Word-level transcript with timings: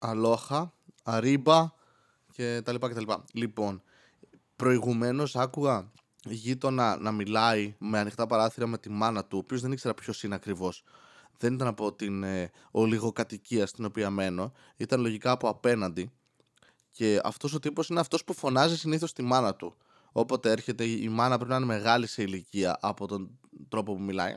αλόχα, 0.00 0.72
αρίμπα 1.02 1.72
και 2.32 2.62
τα 2.64 2.72
λοιπά 2.72 2.88
και 2.88 2.94
τα 2.94 3.00
λοιπά. 3.00 3.24
Λοιπόν, 3.32 3.82
προηγουμένως 4.56 5.36
άκουγα 5.36 5.90
γείτονα 6.24 6.96
να 6.96 7.12
μιλάει 7.12 7.74
με 7.78 7.98
ανοιχτά 7.98 8.26
παράθυρα 8.26 8.66
με 8.66 8.78
τη 8.78 8.90
μάνα 8.90 9.24
του, 9.24 9.36
ο 9.36 9.40
οποίος 9.40 9.60
δεν 9.60 9.72
ήξερα 9.72 9.94
ποιος 9.94 10.22
είναι 10.22 10.34
ακριβώς. 10.34 10.84
Δεν 11.38 11.54
ήταν 11.54 11.66
από 11.66 11.92
την 11.92 12.22
ε, 12.22 12.50
ολιγοκατοικία 12.70 13.66
στην 13.66 13.84
οποία 13.84 14.10
μένω, 14.10 14.52
ήταν 14.76 15.00
λογικά 15.00 15.30
από 15.30 15.48
απέναντι. 15.48 16.12
Και 16.90 17.20
αυτός 17.24 17.54
ο 17.54 17.58
τύπος 17.58 17.88
είναι 17.88 18.00
αυτός 18.00 18.24
που 18.24 18.34
φωνάζει 18.34 18.78
συνήθως 18.78 19.12
τη 19.12 19.22
μάνα 19.22 19.54
του. 19.54 19.76
Όποτε 20.12 20.50
έρχεται 20.50 20.84
η 20.84 21.08
μάνα 21.08 21.36
πρέπει 21.36 21.50
να 21.50 21.56
είναι 21.56 21.66
μεγάλη 21.66 22.06
σε 22.06 22.22
ηλικία 22.22 22.78
από 22.80 23.06
τον 23.06 23.38
τρόπο 23.68 23.94
που 23.94 24.02
μιλάει. 24.02 24.34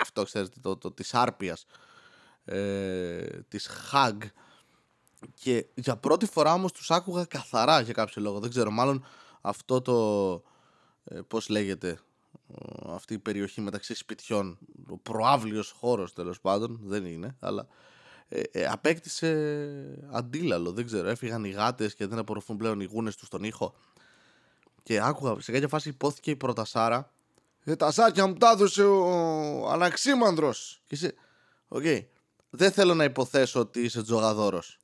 Αυτό 0.00 0.22
ξέρετε, 0.22 0.60
το, 0.60 0.76
το, 0.76 0.92
της 0.92 1.14
άρπιας, 1.14 1.66
ε, 2.44 3.24
της 3.48 3.70
hug. 3.92 4.18
Και 5.34 5.66
για 5.74 5.96
πρώτη 5.96 6.26
φορά 6.26 6.52
όμως 6.52 6.72
τους 6.72 6.90
άκουγα 6.90 7.24
καθαρά 7.24 7.80
για 7.80 7.92
κάποιο 7.92 8.22
λόγο. 8.22 8.38
Δεν 8.38 8.50
ξέρω, 8.50 8.70
μάλλον 8.70 9.04
αυτό 9.40 9.80
το, 9.80 10.32
ε, 11.04 11.20
πώς 11.28 11.48
λέγεται, 11.48 11.98
αυτή 12.86 13.14
η 13.14 13.18
περιοχή 13.18 13.60
μεταξύ 13.60 13.94
σπιτιών, 13.94 14.58
ο 14.88 14.96
προάβλιος 14.96 15.70
χώρος 15.70 16.12
τέλος 16.12 16.40
πάντων, 16.40 16.80
δεν 16.82 17.04
είναι, 17.04 17.36
αλλά 17.40 17.66
ε, 18.28 18.40
ε, 18.50 18.66
απέκτησε 18.66 19.28
αντίλαλο, 20.10 20.72
δεν 20.72 20.86
ξέρω, 20.86 21.08
έφυγαν 21.08 21.44
οι 21.44 21.50
γάτες 21.50 21.94
και 21.94 22.06
δεν 22.06 22.18
απορροφούν 22.18 22.56
πλέον 22.56 22.80
οι 22.80 22.84
γούνες 22.84 23.16
τους 23.16 23.26
στον 23.26 23.42
ήχο. 23.42 23.74
Και 24.82 25.00
άκουγα, 25.00 25.40
σε 25.40 25.52
κάποια 25.52 25.68
φάση 25.68 25.88
υπόθηκε 25.88 26.30
η 26.30 26.36
πρωτασάρα. 26.36 27.12
Ε, 27.64 27.76
τα 27.76 27.90
ζάρια 27.90 28.26
μου 28.26 28.34
τα 28.34 28.50
έδωσε 28.50 28.82
ο 28.84 29.70
αναξίμανδρος. 29.70 30.82
Και 30.86 30.94
είσαι, 30.94 31.14
OK, 31.68 31.82
okay. 31.84 32.04
δεν 32.50 32.72
θέλω 32.72 32.94
να 32.94 33.04
υποθέσω 33.04 33.60
ότι 33.60 33.80
είσαι 33.80 34.02
τζογαδόρος. 34.02 34.78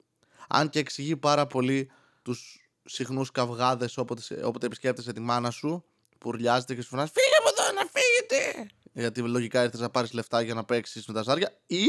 Αν 0.48 0.68
και 0.68 0.78
εξηγεί 0.78 1.16
πάρα 1.16 1.46
πολύ 1.46 1.90
τους 2.22 2.70
συχνούς 2.84 3.30
καυγάδες 3.30 3.96
όποτε, 3.96 4.22
όποτε 4.44 4.66
επισκέπτεσαι 4.66 5.12
τη 5.12 5.20
μάνα 5.20 5.50
σου, 5.50 5.84
που 6.18 6.28
ουρλιάζετε 6.28 6.74
και 6.74 6.82
σου 6.82 6.88
φωνάζει 6.88 7.10
Φύγε 7.14 7.36
από 7.38 7.48
εδώ 7.48 7.72
να 7.72 7.90
φύγετε! 7.92 8.70
Γιατί 8.92 9.20
λογικά 9.20 9.62
ήρθες 9.62 9.80
να 9.80 9.90
πάρεις 9.90 10.12
λεφτά 10.12 10.40
για 10.40 10.54
να 10.54 10.64
παίξεις 10.64 11.06
με 11.06 11.14
τα 11.14 11.22
ζάρια, 11.22 11.58
ή 11.66 11.84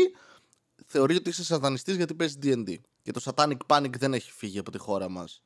θεωρείς 0.86 1.18
ότι 1.18 1.30
είσαι 1.30 1.44
σατανιστής 1.44 1.96
γιατί 1.96 2.14
παίζεις 2.14 2.38
D&D. 2.44 2.76
Και 3.02 3.12
το 3.12 3.22
Satanic 3.24 3.58
Panic 3.68 3.98
δεν 3.98 4.14
έχει 4.14 4.32
φύγει 4.32 4.60
από 4.60 4.72
τη 4.72 4.78
χώρα 4.78 5.10
μας. 5.10 5.44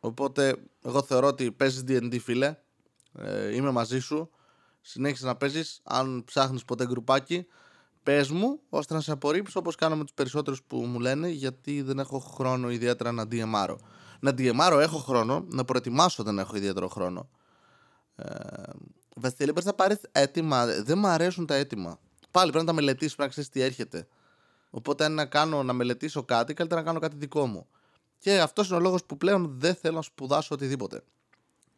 Οπότε, 0.00 0.56
εγώ 0.84 1.02
θεωρώ 1.02 1.26
ότι 1.26 1.52
παίζεις 1.52 1.84
DD, 1.88 2.20
φίλε. 2.20 2.56
Ε, 3.18 3.54
είμαι 3.54 3.70
μαζί 3.70 3.98
σου. 3.98 4.30
Συνέχισε 4.80 5.26
να 5.26 5.36
παίζεις. 5.36 5.80
Αν 5.84 6.24
ψάχνεις 6.24 6.64
ποτέ 6.64 6.86
γκρουπάκι, 6.86 7.46
πες 8.02 8.30
μου 8.30 8.60
ώστε 8.68 8.94
να 8.94 9.00
σε 9.00 9.12
απορρίψω 9.12 9.58
όπως 9.58 9.74
κάνω 9.74 9.96
με 9.96 10.02
τους 10.02 10.12
περισσότερους 10.14 10.62
που 10.62 10.76
μου 10.76 11.00
λένε, 11.00 11.28
γιατί 11.28 11.82
δεν 11.82 11.98
έχω 11.98 12.18
χρόνο 12.18 12.70
ιδιαίτερα 12.70 13.12
να 13.12 13.24
DMR. 13.30 13.76
Να 14.20 14.30
DMR 14.38 14.78
έχω 14.80 14.98
χρόνο, 14.98 15.44
να 15.48 15.64
προετοιμάσω 15.64 16.22
δεν 16.22 16.38
έχω 16.38 16.56
ιδιαίτερο 16.56 16.88
χρόνο. 16.88 17.28
Ε, 18.16 18.24
Βασίλη, 19.16 19.52
πρέπει 19.52 19.66
να 19.66 19.74
πάρεις 19.74 19.98
έτοιμα. 20.12 20.66
Δεν 20.66 20.98
μου 20.98 21.06
αρέσουν 21.06 21.46
τα 21.46 21.54
έτοιμα. 21.54 21.98
Πάλι 22.30 22.50
πρέπει 22.50 22.64
να 22.64 22.70
τα 22.70 22.76
μελετήσεις, 22.76 23.14
πρέπει 23.14 23.22
να 23.22 23.28
ξέρεις 23.28 23.50
τι 23.50 23.60
έρχεται. 23.60 24.08
Οπότε, 24.70 25.04
αν 25.04 25.14
να 25.14 25.24
κάνω 25.24 25.62
να 25.62 25.72
μελετήσω 25.72 26.22
κάτι, 26.22 26.54
καλύτερα 26.54 26.80
να 26.80 26.86
κάνω 26.86 26.98
κάτι 26.98 27.16
δικό 27.16 27.46
μου. 27.46 27.66
Και 28.18 28.40
αυτός 28.40 28.68
είναι 28.68 28.76
ο 28.76 28.80
λόγος 28.80 29.04
που 29.04 29.16
πλέον 29.16 29.54
δεν 29.58 29.74
θέλω 29.74 29.94
να 29.94 30.02
σπουδάσω 30.02 30.54
οτιδήποτε. 30.54 31.02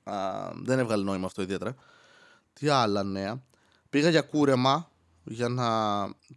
Α, 0.04 0.50
δεν 0.62 0.78
έβγαλε 0.78 1.04
νόημα 1.04 1.26
αυτό 1.26 1.42
ιδιαίτερα. 1.42 1.74
Τι 2.52 2.68
άλλα 2.68 3.02
νέα. 3.02 3.42
Πήγα 3.90 4.08
για 4.08 4.22
κούρεμα. 4.22 4.90
Για 5.24 5.48
να... 5.48 5.66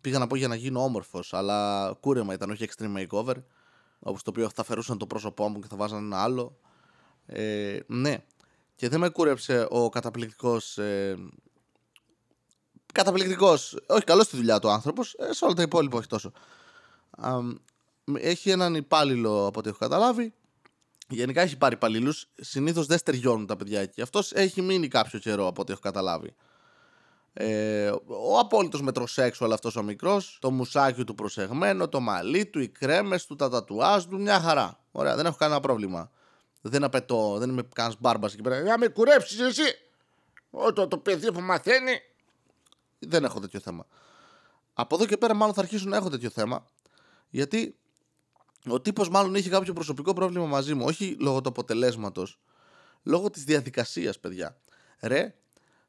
Πήγα 0.02 0.20
να 0.20 0.28
πω 0.28 0.36
για 0.36 0.48
να 0.48 0.56
γίνω 0.56 0.84
όμορφος, 0.84 1.34
αλλά 1.34 1.92
κούρεμα 2.00 2.34
ήταν, 2.34 2.50
όχι 2.50 2.68
extreme 2.70 2.96
makeover. 2.98 3.36
Όπως 4.00 4.24
το 4.24 4.30
οποίο 4.30 4.50
θα 4.50 4.64
φερούσαν 4.64 4.98
το 4.98 5.08
πρόσωπό 5.08 5.50
μου 5.50 5.60
και 5.60 5.68
θα 5.68 5.76
βάζαν 5.76 6.04
ένα 6.04 6.22
άλλο. 6.22 6.58
Ε, 7.26 7.80
ναι, 7.88 8.18
και 8.76 8.90
δεν 8.90 9.00
με 9.00 9.10
κούρεψε 9.10 9.68
ο 9.70 9.90
καταπληκτικός. 9.90 10.78
Ε, 10.78 11.18
καταπληκτικός. 12.94 13.78
Όχι, 13.88 14.04
καλός 14.04 14.26
στη 14.26 14.36
δουλειά 14.36 14.60
του 14.60 14.70
άνθρωπος. 14.70 15.14
Ε, 15.14 15.34
σε 15.34 15.46
όλα 15.46 15.54
τα 15.54 15.62
υπόλοιπα, 15.62 15.98
όχι 15.98 16.08
τόσο. 16.08 16.32
έχει 18.14 18.50
έναν 18.50 18.76
υπάλληλο 18.76 19.46
από 19.46 19.60
ό,τι 19.60 19.70
έχω 19.70 19.78
καταλάβει. 19.78 20.34
Γενικά 21.10 21.42
έχει 21.42 21.58
πάρει 21.58 21.76
υπαλλήλους. 21.76 22.28
Συνήθως 22.36 22.86
δεν 22.86 22.98
στεριώνουν 22.98 23.46
τα 23.46 23.56
παιδιά 23.56 23.82
εκεί. 23.82 24.02
Αυτός 24.02 24.32
έχει 24.32 24.62
μείνει 24.62 24.88
κάποιο 24.88 25.20
καιρό 25.20 25.48
από 25.48 25.62
ό,τι 25.62 25.72
έχω 25.72 25.82
καταλάβει. 25.82 26.36
Ε, 27.38 27.92
ο 28.08 28.40
απόλυτος 28.40 28.82
μετροσέξουαλ 28.82 29.52
αυτός 29.52 29.76
ο 29.76 29.84
μικρός, 29.84 30.38
το 30.42 30.52
μουσάκι 30.52 31.04
του 31.04 31.16
προσεγμένο, 31.16 31.90
το 31.90 32.00
μαλλί 32.00 32.46
του, 32.46 32.60
οι 32.60 32.68
κρέμες 32.68 33.26
του, 33.26 33.36
τα 33.36 33.50
τατουάζ 33.50 34.04
του, 34.04 34.22
μια 34.22 34.40
χαρά. 34.40 34.80
Ωραία, 34.92 35.16
δεν 35.16 35.26
έχω 35.26 35.36
κανένα 35.36 35.60
πρόβλημα. 35.60 36.12
Δεν 36.62 36.84
απαιτώ, 36.84 37.38
δεν 37.38 37.50
είμαι 37.50 37.64
κανένας 37.74 38.00
μπάρμπας 38.00 38.34
εκεί 38.34 38.42
πέρα. 38.42 38.62
Για 38.62 38.78
με 38.78 38.88
κουρέψεις 38.88 39.40
εσύ. 39.40 39.76
Ό, 40.50 40.74
το, 40.74 40.88
το 40.88 40.98
παιδί 40.98 41.32
που 41.32 41.40
μαθαίνει. 41.40 42.00
Δεν 43.00 43.24
έχω 43.24 43.40
τέτοιο 43.40 43.60
θέμα. 43.60 43.86
Από 44.74 44.96
εδώ 44.96 45.06
και 45.06 45.18
πέρα, 45.18 45.34
μάλλον 45.34 45.54
θα 45.54 45.62
αρχίσουν 45.62 45.90
να 45.90 45.98
έχω 45.98 46.10
τέτοιο 46.10 46.30
θέμα. 46.30 46.66
Γιατί 47.30 47.76
ο 48.70 48.82
τύπος 48.82 49.10
μάλλον 49.10 49.36
έχει 49.36 49.50
κάποιο 49.50 49.74
προσωπικό 49.74 50.14
πρόβλημα 50.14 50.46
μαζί 50.46 50.74
μου. 50.74 50.86
Όχι 50.86 51.18
λόγω 51.20 51.42
του 51.42 51.50
αποτελέσματος. 51.50 52.40
Λόγω 53.04 53.30
της 53.30 53.44
διαδικασίας, 53.44 54.20
παιδιά. 54.20 54.58
Ρε, 55.00 55.36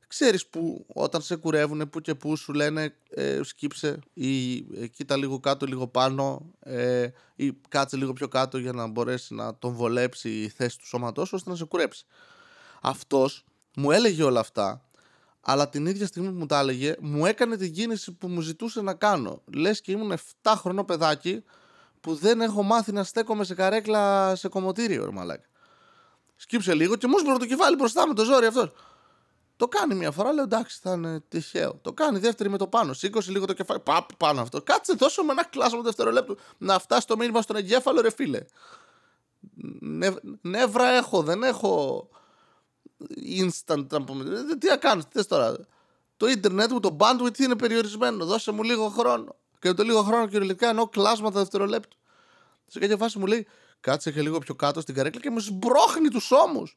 ξέρεις 0.06 0.46
που 0.46 0.86
όταν 0.88 1.22
σε 1.22 1.36
κουρεύουν 1.36 1.88
που 1.88 2.00
και 2.00 2.14
που 2.14 2.36
σου 2.36 2.52
λένε 2.52 2.94
ε, 3.10 3.40
σκύψε 3.42 3.98
ή 4.12 4.56
ε, 4.56 4.86
κοίτα 4.86 5.16
λίγο 5.16 5.40
κάτω 5.40 5.66
λίγο 5.66 5.86
πάνω 5.86 6.52
ε, 6.60 7.08
ή 7.36 7.52
κάτσε 7.68 7.96
λίγο 7.96 8.12
πιο 8.12 8.28
κάτω 8.28 8.58
για 8.58 8.72
να 8.72 8.86
μπορέσει 8.86 9.34
να 9.34 9.56
τον 9.56 9.72
βολέψει 9.72 10.42
η 10.42 10.48
θέση 10.48 10.78
του 10.78 10.86
σώματός 10.86 11.32
ώστε 11.32 11.50
να 11.50 11.56
σε 11.56 11.64
κουρέψει. 11.64 12.04
Αυτός 12.82 13.44
μου 13.76 13.90
έλεγε 13.90 14.22
όλα 14.22 14.40
αυτά 14.40 14.86
αλλά 15.48 15.68
την 15.68 15.86
ίδια 15.86 16.06
στιγμή 16.06 16.30
που 16.30 16.38
μου 16.38 16.46
τα 16.46 16.58
έλεγε 16.58 16.94
μου 17.00 17.26
έκανε 17.26 17.56
την 17.56 17.72
κίνηση 17.72 18.12
που 18.12 18.28
μου 18.28 18.40
ζητούσε 18.40 18.82
να 18.82 18.94
κάνω. 18.94 19.42
Λες 19.54 19.80
και 19.80 19.92
ήμουν 19.92 20.12
7 20.42 20.54
χρονό 20.56 20.84
παιδάκι 20.84 21.44
που 22.00 22.14
δεν 22.14 22.40
έχω 22.40 22.62
μάθει 22.62 22.92
να 22.92 23.04
στέκομαι 23.04 23.44
σε 23.44 23.54
καρέκλα 23.54 24.34
σε 24.36 24.48
κομμωτήριο, 24.48 25.12
μαλάκα. 25.12 25.48
Σκύψε 26.36 26.74
λίγο 26.74 26.96
και 26.96 27.06
μου 27.06 27.18
σπρώχνει 27.18 27.38
το 27.38 27.46
κεφάλι 27.46 27.76
μπροστά 27.76 28.06
με 28.06 28.14
το 28.14 28.24
ζόρι 28.24 28.46
αυτός. 28.46 28.72
Το 29.56 29.68
κάνει 29.68 29.94
μια 29.94 30.10
φορά, 30.10 30.32
λέω 30.32 30.44
εντάξει, 30.44 30.78
θα 30.82 30.92
είναι 30.92 31.20
τυχαίο. 31.28 31.78
Το 31.82 31.92
κάνει 31.92 32.18
δεύτερη 32.18 32.48
με 32.48 32.58
το 32.58 32.66
πάνω. 32.66 32.92
Σήκωσε 32.92 33.30
λίγο 33.30 33.46
το 33.46 33.52
κεφάλι. 33.52 33.80
Πάπ, 33.80 34.14
πάνω 34.16 34.40
αυτό. 34.40 34.62
Κάτσε, 34.62 34.92
δώσω 34.92 35.22
με 35.24 35.32
ένα 35.32 35.44
κλάσμα 35.44 35.80
δευτερολέπτου 35.80 36.36
να 36.58 36.78
φτάσει 36.78 37.06
το 37.06 37.16
μήνυμα 37.16 37.42
στον 37.42 37.56
εγκέφαλο, 37.56 38.00
ρε 38.00 38.10
φίλε. 38.10 38.40
νεύρα 40.40 40.88
έχω, 40.88 41.22
δεν 41.22 41.42
έχω 41.42 42.08
instant 43.38 43.86
να 43.88 44.04
πούμε. 44.04 44.38
Ε, 44.50 44.56
τι 44.56 44.68
να 44.68 44.76
κάνω, 44.76 45.02
τι 45.02 45.08
θες 45.12 45.26
τώρα. 45.26 45.56
Το 46.16 46.26
ίντερνετ 46.26 46.70
μου, 46.70 46.80
το 46.80 46.96
bandwidth 47.00 47.38
είναι 47.38 47.56
περιορισμένο. 47.56 48.24
Δώσε 48.24 48.52
μου 48.52 48.62
λίγο 48.62 48.88
χρόνο. 48.88 49.36
Και 49.58 49.72
το 49.72 49.82
λίγο 49.82 50.02
χρόνο 50.02 50.26
κυριολεκτικά 50.26 50.68
εννοώ 50.68 50.88
κλάσματα 50.88 51.38
δευτερολέπτου. 51.38 51.96
Σε 52.66 52.78
κάποια 52.78 52.96
φάση 52.96 53.18
μου 53.18 53.26
λέει, 53.26 53.46
κάτσε 53.80 54.10
και 54.12 54.22
λίγο 54.22 54.38
πιο 54.38 54.54
κάτω 54.54 54.80
στην 54.80 54.94
καρέκλα 54.94 55.20
και 55.20 55.30
μου 55.30 55.38
σμπρώχνει 55.38 56.08
τους 56.08 56.30
ώμους. 56.30 56.76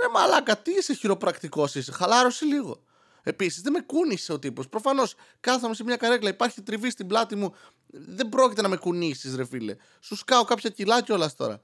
Ρε 0.00 0.08
μαλάκα, 0.08 0.56
τι 0.56 0.70
είσαι 0.70 0.94
χειροπρακτικός 0.94 1.74
είσαι, 1.74 1.92
χαλάρωσε 1.92 2.44
λίγο. 2.44 2.82
Επίσης, 3.22 3.62
δεν 3.62 3.72
με 3.72 3.80
κούνησε 3.80 4.32
ο 4.32 4.38
τύπος. 4.38 4.68
Προφανώς 4.68 5.14
κάθομαι 5.40 5.74
σε 5.74 5.84
μια 5.84 5.96
καρέκλα, 5.96 6.28
υπάρχει 6.28 6.62
τριβή 6.62 6.90
στην 6.90 7.06
πλάτη 7.06 7.36
μου. 7.36 7.54
Δεν 7.86 8.28
πρόκειται 8.28 8.62
να 8.62 8.68
με 8.68 8.76
κουνήσεις, 8.76 9.34
ρε 9.34 9.44
φίλε. 9.44 9.76
Σου 10.00 10.16
σκάω 10.16 10.44
κάποια 10.44 10.70
κιλά 10.70 11.02
κιόλας 11.02 11.36
τώρα. 11.36 11.60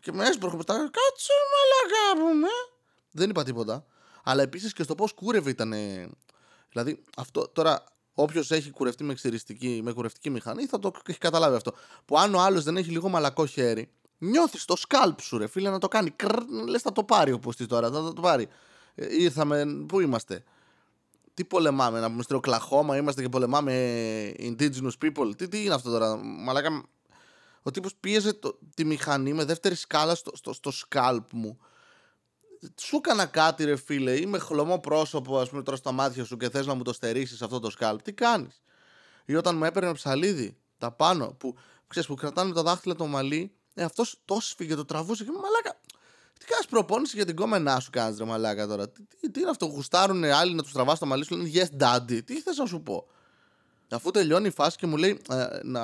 Και 0.00 0.12
με 0.12 0.28
έσπροχο 0.28 0.56
μετά. 0.56 0.74
Κάτσε 0.74 1.32
μαλάκα 1.52 2.26
πούμε. 2.26 2.48
Δεν 3.10 3.30
είπα 3.30 3.42
τίποτα. 3.42 3.86
Αλλά 4.22 4.42
επίσης 4.42 4.72
και 4.72 4.82
στο 4.82 4.94
πώς 4.94 5.12
κούρευε 5.12 5.50
ήταν. 5.50 5.72
Δηλαδή, 6.68 7.02
αυτό 7.16 7.48
τώρα 7.48 7.84
Όποιος 8.18 8.50
έχει 8.50 8.70
κουρευτεί 8.70 9.04
με, 9.04 9.14
με 9.82 9.92
κουρευτική 9.92 10.30
μηχανή 10.30 10.66
θα 10.66 10.78
το 10.78 10.92
έχει 11.06 11.18
καταλάβει 11.18 11.56
αυτό. 11.56 11.72
Που 12.04 12.18
αν 12.18 12.34
ο 12.34 12.40
άλλος 12.40 12.64
δεν 12.64 12.76
έχει 12.76 12.90
λίγο 12.90 13.08
μαλακό 13.08 13.46
χέρι, 13.46 13.90
Νιώθεις 14.18 14.64
το 14.64 14.76
σκάλπ 14.76 15.20
σου, 15.20 15.38
ρε 15.38 15.46
φίλε, 15.46 15.70
να 15.70 15.78
το 15.78 15.88
κάνει. 15.88 16.14
Λες, 16.68 16.82
θα 16.82 16.92
το 16.92 17.04
πάρει 17.04 17.32
ο 17.32 17.40
τι 17.56 17.66
τώρα, 17.66 17.90
θα 17.90 18.12
το 18.12 18.20
πάρει. 18.20 18.48
Ε, 18.94 19.22
ήρθαμε, 19.22 19.64
πού 19.88 20.00
είμαστε; 20.00 20.44
Τι 21.34 21.44
πολεμάμε, 21.44 22.00
να 22.00 22.10
πούμε 22.10 22.22
στο 22.22 22.36
Οκλαχώμα, 22.36 22.96
είμαστε 22.96 23.22
και 23.22 23.28
πολεμάμε 23.28 23.72
indigenous 24.38 24.92
people. 25.04 25.36
Τι, 25.36 25.48
τι 25.48 25.64
είναι 25.64 25.74
αυτό 25.74 25.90
τώρα, 25.90 26.16
μαλάκα. 26.16 26.82
Ο 27.62 27.70
τύπος 27.70 27.94
πίεζε 27.94 28.32
το, 28.32 28.58
τη 28.74 28.84
μηχανή 28.84 29.32
με 29.32 29.44
δεύτερη 29.44 29.74
σκάλα 29.74 30.14
στο, 30.14 30.30
στο, 30.34 30.52
στο 30.52 30.70
σκάλπ 30.70 31.32
μου. 31.32 31.58
Σου 32.80 32.96
έκανα 32.96 33.26
κάτι, 33.26 33.64
ρε 33.64 33.76
φίλε, 33.76 34.20
είμαι 34.20 34.38
χλωμό 34.38 34.78
πρόσωπο, 34.78 35.38
ας 35.38 35.48
πούμε, 35.48 35.62
τώρα 35.62 35.76
στα 35.76 35.92
μάτια 35.92 36.24
σου 36.24 36.36
και 36.36 36.50
θες 36.50 36.66
να 36.66 36.74
μου 36.74 36.82
το 36.82 36.92
στερήσεις 36.92 37.42
αυτό 37.42 37.60
το 37.60 37.70
σκάλπ. 37.70 38.02
Τι 38.02 38.12
κάνεις; 38.12 38.62
Ή 39.24 39.34
όταν 39.34 39.56
μου 39.56 39.64
έπαιρνε 39.64 39.92
ψαλίδι, 39.92 40.56
τα 40.78 40.90
πάνω, 40.92 41.26
που 41.38 41.56
ξέρεις, 41.86 42.08
που 42.08 42.14
κρατάνε 42.14 42.48
με 42.48 42.54
τα 42.54 42.62
δάχτυλα 42.62 42.94
το 42.94 43.06
μαλλί 43.06 43.52
ε, 43.76 43.84
αυτός 43.84 44.20
το 44.24 44.40
σφίγγε, 44.40 44.74
το 44.74 44.84
τραβούσε 44.84 45.24
και 45.24 45.30
μαλάκα. 45.30 45.80
Τι 46.38 46.44
κάνεις 46.46 46.66
προπόνηση 46.66 47.16
για 47.16 47.26
την 47.26 47.36
κόμενά 47.36 47.80
σου, 47.80 47.90
κάνεις 47.90 48.18
ρε 48.18 48.24
μαλάκα 48.24 48.66
τώρα. 48.66 48.88
Τι, 48.88 49.02
τι, 49.20 49.30
τι 49.30 49.40
είναι 49.40 49.50
αυτό, 49.50 49.66
γουστάρουν 49.66 50.24
άλλοι 50.24 50.54
να 50.54 50.62
τους 50.62 50.72
τραβάς 50.72 50.98
το 50.98 51.06
μαλλί 51.06 51.24
σου, 51.24 51.36
λένε 51.36 51.50
Yes, 51.54 51.82
daddy. 51.82 52.24
Τι 52.24 52.40
θες 52.40 52.56
να 52.56 52.66
σου 52.66 52.82
πω; 52.82 53.06
Αφού 53.90 54.10
τελειώνει 54.10 54.46
η 54.46 54.50
φάση 54.50 54.76
και 54.76 54.86
μου 54.86 54.96
λέει 54.96 55.20
ε, 55.30 55.46
να 55.62 55.82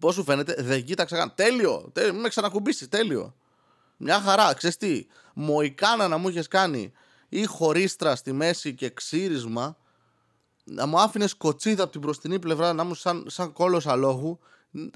Πώς 0.00 0.14
σου 0.14 0.24
φαίνεται, 0.24 0.54
δεν 0.58 0.84
κοίταξα 0.84 1.16
καν. 1.16 1.32
Τέλειο! 1.34 1.90
τέλειο. 1.92 2.12
Μην 2.12 2.22
με 2.22 2.28
ξανακουμπήσεις, 2.28 2.88
τέλειο. 2.88 3.34
Μια 3.96 4.20
χαρά, 4.20 4.54
ξέρεις 4.54 4.76
τι. 4.76 5.06
Μοϊκάνα 5.34 6.08
να 6.08 6.16
μου 6.16 6.28
είχες 6.28 6.48
κάνει 6.48 6.92
ή 7.28 7.44
χωρίστρα 7.44 8.16
στη 8.16 8.32
μέση 8.32 8.74
και 8.74 8.90
ξύρισμα, 8.90 9.76
να 10.64 10.86
μου 10.86 11.00
άφηνες 11.00 11.34
κοτσίδα 11.34 11.82
από 11.82 11.92
την 11.92 12.00
μπροστινή 12.00 12.38
πλευρά 12.38 12.72
να 12.72 12.84
μου 12.84 12.94
σαν, 12.94 13.26
σαν 13.28 13.52
κόλος 13.52 13.86
αλόγου, 13.86 14.38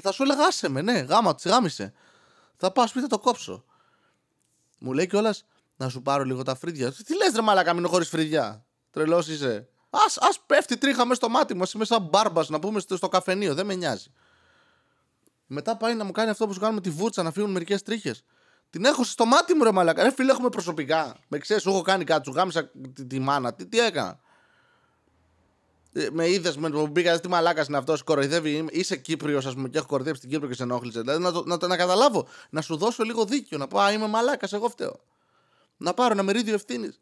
θα 0.02 0.12
σου 0.12 0.22
έλεγα 0.22 0.46
άσε 0.46 0.68
με, 0.68 0.82
ναι, 0.82 0.98
γάμα, 0.98 1.34
τη 1.34 1.48
γάμισε. 1.48 1.92
Θα 2.56 2.72
πάω 2.72 2.86
σπίτι 2.86 3.06
το 3.06 3.18
κόψω. 3.18 3.64
Μου 4.78 4.92
λέει 4.92 5.06
κιόλας 5.06 5.44
να 5.76 5.88
σου 5.88 6.02
πάρω 6.02 6.24
λίγο 6.24 6.42
τα 6.42 6.54
φρύδια. 6.54 6.92
Τι 6.92 7.16
λες, 7.16 7.34
ρε 7.34 7.42
Μαλάκα, 7.42 7.74
μείνω 7.74 7.88
χωρίς 7.88 8.08
φρύδια; 8.08 8.64
Τρελός 8.90 9.28
είσαι. 9.28 9.68
Α 9.90 10.28
ας 10.28 10.40
πέφτει 10.46 10.76
τρίχα 10.76 11.02
μέσα 11.02 11.14
στο 11.14 11.28
μάτι 11.28 11.54
μου. 11.54 11.62
Είμαι 11.74 11.84
σαν 11.84 12.02
μπάρμπας 12.02 12.48
να 12.48 12.58
πούμε 12.58 12.80
στο, 12.80 13.08
καφενείο. 13.08 13.54
Δεν 13.54 13.66
με 13.66 13.74
νοιάζει. 13.74 14.12
Μετά 15.46 15.76
πάει 15.76 15.94
να 15.94 16.04
μου 16.04 16.12
κάνει 16.12 16.30
αυτό 16.30 16.46
που 16.46 16.52
σου 16.52 16.60
κάνουμε 16.60 16.80
τη 16.80 16.90
βούτσα 16.90 17.22
να 17.22 17.30
φύγουν 17.30 17.50
μερικές 17.50 17.82
τρίχες. 17.82 18.24
Την 18.70 18.84
έχω 18.84 19.04
στο 19.04 19.24
μάτι 19.24 19.54
μου, 19.54 19.64
ρε 19.64 19.72
Μαλάκα. 19.72 20.02
Ρε 20.02 20.10
φίλε, 20.10 20.30
έχουμε 20.32 20.48
προσωπικά. 20.48 21.16
Με 21.28 21.38
ξέρεις, 21.38 21.66
έχω 21.66 21.82
κάνει 21.82 22.04
κάτι, 22.04 22.24
σου 22.24 22.32
γάμισα 22.34 22.70
τη, 22.94 23.06
τη 23.06 23.18
μάνα. 23.18 23.54
Τι, 23.54 23.66
τι 23.66 23.78
έκανα; 23.78 24.20
Ε, 25.96 26.08
με 26.12 26.28
είδες 26.28 26.56
με 26.56 26.70
που 26.70 26.86
μπήκα, 26.86 27.20
τι 27.20 27.28
μαλάκας 27.28 27.66
είναι 27.66 27.76
αυτός, 27.76 28.02
κοροϊδεύει. 28.02 28.66
Είσαι 28.70 28.96
Κύπριος, 28.96 29.46
ας 29.46 29.54
πούμε, 29.54 29.68
και 29.68 29.78
έχω 29.78 29.86
κοροϊδέψει 29.86 30.20
την 30.20 30.30
Κύπρο 30.30 30.48
και 30.48 30.54
σε 30.54 30.62
ενόχλησε. 30.62 31.00
Δηλαδή 31.00 31.22
να, 31.22 31.30
να, 31.30 31.56
να, 31.56 31.66
να 31.66 31.76
καταλάβω, 31.76 32.26
να 32.50 32.60
σου 32.60 32.76
δώσω 32.76 33.02
λίγο 33.02 33.24
δίκιο. 33.24 33.58
Να 33.58 33.66
πω, 33.66 33.78
Α, 33.78 33.92
είμαι 33.92 34.06
μαλάκας, 34.06 34.52
εγώ 34.52 34.68
φταίω. 34.68 35.00
Να 35.76 35.94
πάρω 35.94 36.12
ένα 36.12 36.22
μερίδιο 36.22 36.54
ευθύνης. 36.54 37.00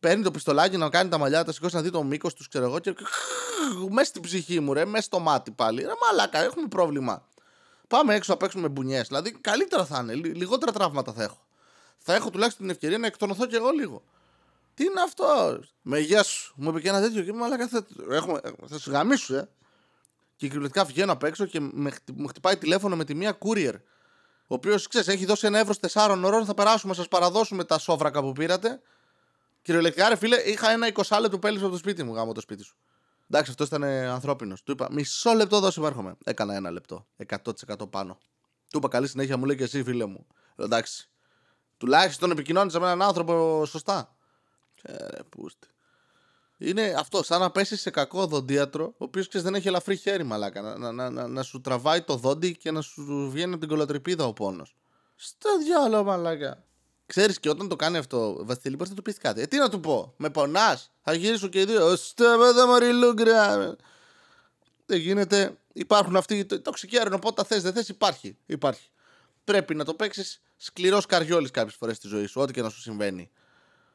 Παίρνει 0.00 0.22
το 0.22 0.30
πιστολάκι 0.30 0.76
να 0.76 0.88
κάνει 0.88 1.08
τα 1.08 1.18
μαλλιά, 1.18 1.44
τα 1.44 1.52
σηκώσει 1.52 1.74
να 1.74 1.82
δει 1.82 1.90
το 1.90 2.02
μήκος 2.02 2.34
τους, 2.34 2.48
ξέρω 2.48 2.64
εγώ, 2.64 2.78
και 2.78 2.94
μέσα 3.88 4.04
στην 4.04 4.22
ψυχή 4.22 4.60
μου, 4.60 4.72
ρε, 4.72 4.84
μέσα 4.84 5.04
στο 5.04 5.18
μάτι 5.18 5.50
πάλι. 5.50 5.82
Ρε, 5.82 5.92
μαλάκα, 6.02 6.38
έχουμε 6.38 6.66
πρόβλημα. 6.68 7.28
Πάμε 7.88 8.14
έξω 8.14 8.32
να 8.32 8.38
παίξουμε 8.38 8.68
μπουνιές. 8.68 9.08
Δηλαδή, 9.08 9.32
καλύτερα 9.40 9.84
θα 9.84 9.98
είναι, 10.02 10.14
λιγότερα 10.14 10.72
τραύματα 10.72 11.12
θα 11.12 11.22
έχω. 11.22 11.38
Θα 11.98 12.14
έχω 12.14 12.30
τουλάχιστον 12.30 12.66
την 12.66 12.74
ευκαιρία 12.74 12.98
να 12.98 13.06
εκτονωθώ 13.06 13.46
κι 13.46 13.54
εγώ 13.54 13.70
λίγο. 13.70 14.02
Τι 14.74 14.84
είναι 14.84 15.00
αυτός; 15.00 15.74
Με 15.82 15.98
γεια 15.98 16.22
σου. 16.22 16.54
Μου 16.56 16.68
είπε 16.68 16.80
και 16.80 16.88
ένα 16.88 17.00
τέτοιο 17.00 17.22
και 17.22 17.32
μου 17.32 17.44
αλλά 17.44 17.68
θα, 17.68 17.86
έχουμε, 18.10 18.40
θα 18.66 18.78
σου 18.78 18.90
γαμίσου, 18.90 19.34
ε. 19.34 19.48
Και 20.36 20.46
κυριολεκτικά 20.46 20.84
βγαίνω 20.84 21.12
απ' 21.12 21.22
έξω 21.22 21.46
και 21.46 21.60
με, 21.60 21.92
μου 22.14 22.26
χτυπάει 22.26 22.56
τηλέφωνο 22.56 22.96
με 22.96 23.04
τη 23.04 23.14
μία 23.14 23.38
courier. 23.38 23.74
Ο 24.46 24.54
οποίος 24.54 24.86
ξέρεις, 24.88 25.08
έχει 25.08 25.24
δώσει 25.24 25.46
ένα 25.46 25.58
εύρος 25.58 25.78
4 25.92 26.22
ώρων. 26.24 26.44
Θα 26.44 26.54
περάσουμε, 26.54 26.94
σας 26.94 27.08
παραδώσουμε 27.08 27.64
τα 27.64 27.78
σόβρακα 27.78 28.20
που 28.20 28.32
πήρατε. 28.32 28.80
Κυριολεκτικά, 29.62 30.08
ρε 30.08 30.16
φίλε, 30.16 30.36
είχα 30.36 30.70
ένα 30.70 30.86
20 30.86 31.18
λεπτό 31.20 31.38
πέλης 31.38 31.62
από 31.62 31.70
το 31.70 31.76
σπίτι 31.76 32.02
μου, 32.02 32.14
γάμο 32.14 32.32
το 32.32 32.40
σπίτι 32.40 32.62
σου. 32.62 32.76
Εντάξει, 33.30 33.50
αυτός 33.50 33.66
ήταν 33.66 33.84
ανθρώπινος. 33.84 34.62
Του 34.62 34.72
είπα, 34.72 34.88
μισό 34.90 35.32
λεπτό 35.32 35.60
δώσε 35.60 35.80
μου 35.80 35.86
έρχομαι. 35.86 36.14
Έκανα 36.24 36.54
ένα 36.54 36.70
λεπτό. 36.70 37.06
100% 37.16 37.90
πάνω. 37.90 38.18
Του 38.70 38.78
είπα 38.78 38.88
καλή 38.88 39.08
συνέχεια, 39.08 39.36
μου 39.36 39.44
λέει 39.44 39.56
και 39.56 39.62
εσύ, 39.62 39.82
φίλε 39.82 40.04
μου. 40.04 40.26
Εντάξει. 40.56 41.08
Τουλάχιστον 41.76 42.30
επικοινώνησα 42.30 42.80
με 42.80 42.86
έναν 42.86 43.02
άνθρωπο 43.02 43.64
σωστά. 43.66 44.16
Ρε, 44.82 45.22
πούστη. 45.28 45.66
Είναι 46.58 46.94
αυτό, 46.98 47.22
σαν 47.22 47.40
να 47.40 47.50
πέσεις 47.50 47.80
σε 47.80 47.90
κακό 47.90 48.20
οδοντίατρο, 48.20 48.84
ο 48.84 49.04
οποίος 49.04 49.28
δεν 49.32 49.54
έχει 49.54 49.68
ελαφρύ 49.68 49.96
χέρι, 49.96 50.22
μαλάκα. 50.22 50.60
Να, 50.60 50.92
να, 50.92 51.10
να, 51.10 51.28
να, 51.28 51.42
σου 51.42 51.60
τραβάει 51.60 52.02
το 52.02 52.16
δόντι 52.16 52.56
και 52.56 52.70
να 52.70 52.80
σου 52.80 53.28
βγαίνει 53.32 53.50
από 53.50 53.60
την 53.60 53.68
κολοτρυπίδα 53.68 54.24
ο 54.24 54.32
πόνος. 54.32 54.76
Στο 55.16 55.58
διάλογο, 55.58 56.04
μαλάκα. 56.04 56.64
Ξέρεις 57.06 57.40
και 57.40 57.48
όταν 57.48 57.68
το 57.68 57.76
κάνει 57.76 57.96
αυτό, 57.96 58.36
Βασίλη, 58.44 58.76
μπορείς 58.76 58.90
να 58.90 58.96
του 58.96 59.02
πεις 59.02 59.18
κάτι. 59.18 59.40
Ε, 59.40 59.46
τι 59.46 59.56
να 59.56 59.68
του 59.68 59.80
πω, 59.80 60.14
με 60.16 60.30
πονάς, 60.30 60.90
θα 61.02 61.14
γυρίσω 61.14 61.48
και 61.48 61.60
οι 61.60 61.64
δύο. 61.64 61.96
Στο 61.96 62.24
παιδό 62.38 62.66
μωριλούγκρα. 62.66 63.76
Δεν 64.86 64.98
γίνεται. 64.98 65.56
Υπάρχουν 65.72 66.16
αυτοί. 66.16 66.44
Το, 66.44 66.60
το 66.60 66.72
έρευνο, 66.90 67.16
οπότε 67.16 67.44
θες, 67.44 67.62
δεν 67.62 67.72
θες, 67.72 67.88
υπάρχει. 67.88 68.36
υπάρχει. 68.46 68.90
Πρέπει 69.44 69.74
να 69.74 69.84
το 69.84 69.94
παίξεις 69.94 70.42
σκληρός 70.56 71.06
καριόλης 71.06 71.50
κάποιες 71.50 71.74
φορές 71.74 71.96
στη 71.96 72.08
ζωή 72.08 72.26
σου, 72.26 72.40
ό,τι 72.40 72.52
και 72.52 72.62
να 72.62 72.68
σου 72.68 72.80
συμβαίνει 72.80 73.30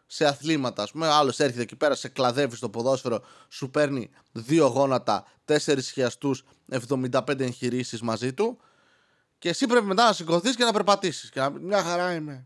σε 0.08 0.26
αθλήματα. 0.26 0.84
Α 0.84 0.88
πούμε, 0.92 1.08
άλλος 1.08 1.40
έρχεται 1.40 1.62
εκεί 1.62 1.76
πέρα, 1.76 1.96
σε 1.96 2.08
κλαδεύει 2.08 2.56
στο 2.56 2.70
ποδόσφαιρο, 2.70 3.24
σου 3.50 3.70
παίρνει 3.70 4.10
δύο 4.32 4.68
γόνατα, 4.68 5.26
τέσσερις 5.46 5.92
χιαστούς, 5.92 6.44
75 6.72 7.40
εγχειρήσεις 7.40 8.02
μαζί 8.02 8.34
του. 8.34 8.60
Και 9.40 9.50
εσύ 9.50 9.68
πρέπει 9.68 9.86
μετά 9.86 10.06
να 10.06 10.14
σηκωθείς 10.14 10.56
και 10.56 10.64
να 10.64 10.72
περπατήσεις. 10.72 11.30
Και 11.30 11.40
να 11.40 11.52
πει: 11.52 11.60
Μια 11.60 11.84
χαρά 11.84 12.14
είμαι. 12.14 12.46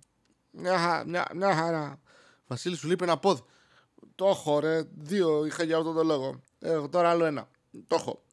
Μια, 0.51 1.03
μια, 1.07 1.27
μια 1.35 1.55
χαρά. 1.55 1.99
Βασίλη 2.47 2.75
σου 2.75 2.87
λείπει 2.87 3.03
ένα 3.03 3.17
πόδι. 3.17 3.43
Το 4.15 4.27
έχω, 4.27 4.59
ρε. 4.59 4.83
Δύο 4.97 5.45
είχα 5.45 5.63
για 5.63 5.77
αυτό 5.77 5.93
το 5.93 6.03
λόγο. 6.03 6.43
Έχω 6.59 6.89
τώρα 6.89 7.09
άλλο 7.09 7.25
ένα. 7.25 7.49
Το 7.87 7.95
έχω. 7.95 8.23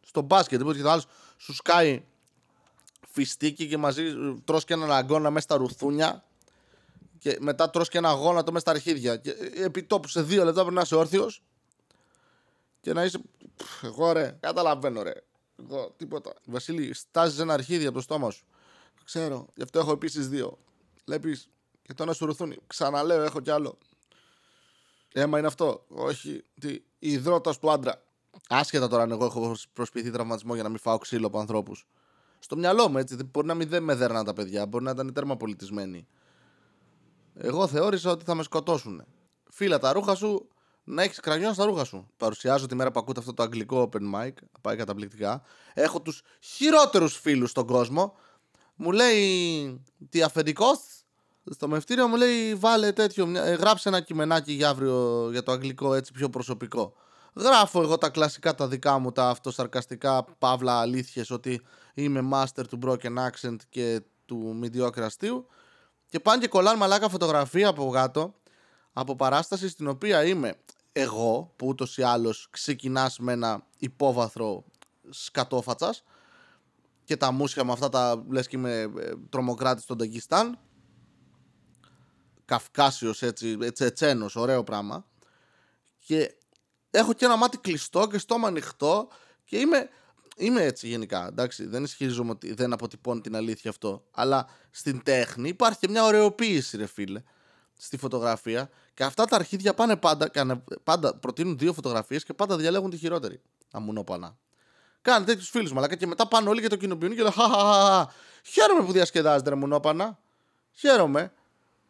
Στο 0.00 0.20
μπάσκετ, 0.20 0.62
που 0.62 0.76
το 0.76 0.90
άλλο 0.90 1.02
σου 1.36 1.54
σκάει 1.54 2.04
φιστίκι 3.08 3.68
και 3.68 3.76
μαζί 3.76 4.14
τρως 4.44 4.64
και 4.64 4.72
έναν 4.72 4.92
αγκώνα 4.92 5.30
μέσα 5.30 5.44
στα 5.44 5.56
ρουθούνια 5.56 6.24
και 7.20 7.36
μετά 7.40 7.70
τρως 7.70 7.88
και 7.88 7.98
ένα 7.98 8.12
γόνατο 8.12 8.52
μέσα 8.52 8.60
στα 8.60 8.70
αρχίδια. 8.70 9.16
Και 9.16 9.34
επί 9.54 9.82
τόπου 9.82 10.08
σε 10.08 10.22
δύο 10.22 10.44
λεπτά 10.44 10.60
πρέπει 10.60 10.74
να 10.74 10.80
είσαι 10.80 10.94
όρθιος 10.94 11.42
και 12.80 12.92
να 12.92 13.04
είσαι. 13.04 13.20
Εγώ 13.82 14.12
ρε, 14.12 14.36
καταλαβαίνω 14.40 15.02
ρε. 15.02 15.12
Εγώ 15.62 15.94
τίποτα. 15.96 16.32
Βασίλη, 16.44 16.94
στάζεις 16.94 17.38
ένα 17.38 17.52
αρχίδι 17.52 17.86
από 17.86 17.94
το 17.94 18.00
στόμα 18.00 18.30
σου. 18.30 18.44
Ξέρω, 19.04 19.46
γι' 19.54 19.62
αυτό 19.62 19.78
έχω 19.78 19.92
επίσης 19.92 20.28
δύο. 20.28 20.58
Βλέπεις 21.04 21.48
και 21.82 21.94
το 21.94 22.04
να 22.04 22.12
σου 22.12 22.26
ρουθούν. 22.26 22.56
Ξαναλέω, 22.66 23.22
έχω 23.22 23.40
κι 23.40 23.50
άλλο. 23.50 23.78
Έμα 25.12 25.38
είναι 25.38 25.46
αυτό. 25.46 25.84
Όχι. 25.88 26.44
Τι, 26.60 26.82
υδρότας 26.98 27.58
του 27.58 27.70
άντρα. 27.70 28.02
Άσχετα 28.48 28.88
τώρα 28.88 29.02
αν 29.02 29.10
εγώ 29.10 29.24
έχω 29.24 29.56
προσποιηθεί 29.72 30.10
τραυματισμό 30.10 30.54
για 30.54 30.62
να 30.62 30.68
μην 30.68 30.78
φάω 30.78 30.98
ξύλο 30.98 31.26
από 31.26 31.38
ανθρώπους. 31.38 31.86
Στο 32.38 32.56
μυαλό 32.56 32.88
μου 32.88 32.98
έτσι. 32.98 33.16
Μπορεί 33.32 33.46
να 33.46 33.54
μην 33.54 33.68
δεν 33.68 33.82
με 33.82 33.94
δέρναν 33.94 34.24
τα 34.24 34.32
παιδιά. 34.32 34.66
Μπορεί 34.66 34.84
να 34.84 34.90
ήταν 34.90 35.12
τέρμα 35.12 35.36
πολιτισμένοι. 35.36 36.06
Εγώ 37.42 37.66
θεώρησα 37.66 38.10
ότι 38.10 38.24
θα 38.24 38.34
με 38.34 38.42
σκοτώσουν. 38.42 39.04
Φίλα 39.50 39.78
τα 39.78 39.92
ρούχα 39.92 40.14
σου, 40.14 40.48
να 40.84 41.02
έχεις 41.02 41.20
κραγιόν 41.20 41.54
στα 41.54 41.64
ρούχα 41.64 41.84
σου. 41.84 42.06
Παρουσιάζω 42.16 42.66
τη 42.66 42.74
μέρα 42.74 42.90
που 42.90 42.98
ακούτε 42.98 43.20
αυτό 43.20 43.34
το 43.34 43.42
αγγλικό 43.42 43.88
open 43.92 44.14
mic. 44.14 44.32
Πάει 44.60 44.76
καταπληκτικά. 44.76 45.42
Έχω 45.74 46.00
τους 46.00 46.22
χειρότερους 46.40 47.18
φίλους 47.18 47.50
στον 47.50 47.66
κόσμο. 47.66 48.16
Μου 48.74 48.92
λέει 48.92 49.84
τι 50.08 50.22
αφεντικός; 50.22 50.78
Στο 51.50 51.68
μευτήριο 51.68 52.08
μου 52.08 52.16
λέει 52.16 52.54
βάλε 52.54 52.92
τέτοιο, 52.92 53.32
ε, 53.36 53.54
γράψε 53.54 53.88
ένα 53.88 54.00
κειμενάκι 54.00 54.52
για 54.52 54.68
αύριο 54.68 55.28
για 55.30 55.42
το 55.42 55.52
αγγλικό 55.52 55.94
έτσι 55.94 56.12
πιο 56.12 56.30
προσωπικό. 56.30 56.94
Γράφω 57.34 57.82
εγώ 57.82 57.98
τα 57.98 58.08
κλασικά 58.08 58.54
τα 58.54 58.68
δικά 58.68 58.98
μου, 58.98 59.12
τα 59.12 59.28
αυτοσαρκαστικά 59.28 60.24
παύλα 60.38 60.80
αλήθειες 60.80 61.30
ότι 61.30 61.60
είμαι 61.94 62.28
master 62.32 62.64
του 62.68 62.78
broken 62.86 63.28
accent 63.28 63.56
και 63.68 64.02
του 64.24 64.60
mediocre 64.62 65.00
αστείου 65.00 65.46
και 66.10 66.20
πάνε 66.20 66.40
και 66.40 66.48
κολλάνε 66.48 66.78
μαλάκα 66.78 67.08
φωτογραφία 67.08 67.68
από 67.68 67.90
κάτω 67.90 68.34
από 68.92 69.16
παράσταση 69.16 69.68
στην 69.68 69.88
οποία 69.88 70.24
είμαι 70.24 70.54
εγώ 70.92 71.52
που 71.56 71.66
ούτως 71.66 71.96
ή 71.96 72.02
άλλως 72.02 72.48
ξεκινάς 72.50 73.18
με 73.18 73.32
ένα 73.32 73.66
υπόβαθρο 73.78 74.64
σκατόφατσας 75.10 76.02
και 77.04 77.16
τα 77.16 77.30
μουσια 77.30 77.64
με 77.64 77.72
αυτά 77.72 77.88
τα 77.88 78.24
λες 78.28 78.46
και 78.46 78.56
είμαι 78.56 78.80
ε, 78.80 79.12
τρομοκράτης 79.28 79.82
στον 79.82 79.98
Ταγκιστάν 79.98 80.58
Καυκάσιος 82.44 83.22
έτσι, 83.22 83.58
έτσι 83.60 83.84
ετσένος, 83.84 84.36
ωραίο 84.36 84.64
πράγμα. 84.64 85.06
Και 85.98 86.36
έχω 86.90 87.12
και 87.12 87.24
ένα 87.24 87.36
μάτι 87.36 87.58
κλειστό 87.58 88.06
και 88.06 88.18
στόμα 88.18 88.48
ανοιχτό 88.48 89.08
και 89.44 89.58
είμαι 89.58 89.88
Είμαι 90.36 90.62
έτσι 90.62 90.88
γενικά. 90.88 91.26
Εντάξει, 91.26 91.66
δεν 91.66 91.84
ισχυρίζομαι 91.84 92.30
ότι 92.30 92.54
δεν 92.54 92.72
αποτυπώνει 92.72 93.20
την 93.20 93.36
αλήθεια 93.36 93.70
αυτό. 93.70 94.04
Αλλά 94.10 94.48
στην 94.70 95.02
τέχνη 95.02 95.48
υπάρχει 95.48 95.78
και 95.78 95.88
μια 95.88 96.04
ωρεοποίηση, 96.04 96.76
ρε 96.76 96.86
φίλε, 96.86 97.22
στη 97.78 97.96
φωτογραφία. 97.96 98.70
Και 98.94 99.04
αυτά 99.04 99.24
τα 99.24 99.36
αρχίδια 99.36 99.74
πάνε 99.74 99.96
πάντα, 99.96 100.30
πάντα 100.82 101.16
προτείνουν 101.16 101.58
δύο 101.58 101.72
φωτογραφίες 101.72 102.24
και 102.24 102.32
πάντα 102.32 102.56
διαλέγουν 102.56 102.90
τη 102.90 102.96
χειρότερη. 102.96 103.40
Αμουνόπανα. 103.70 104.36
Κάνε 105.02 105.24
τέτοιους 105.24 105.48
φίλους 105.48 105.72
μαλακά 105.72 105.96
και 105.96 106.06
μετά 106.06 106.28
πάνε 106.28 106.48
όλοι 106.48 106.60
και 106.60 106.68
το 106.68 106.76
κοινοποιούν 106.76 107.14
και 107.14 107.22
λένε 107.22 107.30
Χαχαχαχα. 107.30 108.12
Χαίρομαι 108.44 108.84
που 108.84 108.92
διασκεδάζετε, 108.92 109.50
ρε 109.50 109.56
Μουνόπανα. 109.56 110.18
Χαίρομαι. 110.72 111.32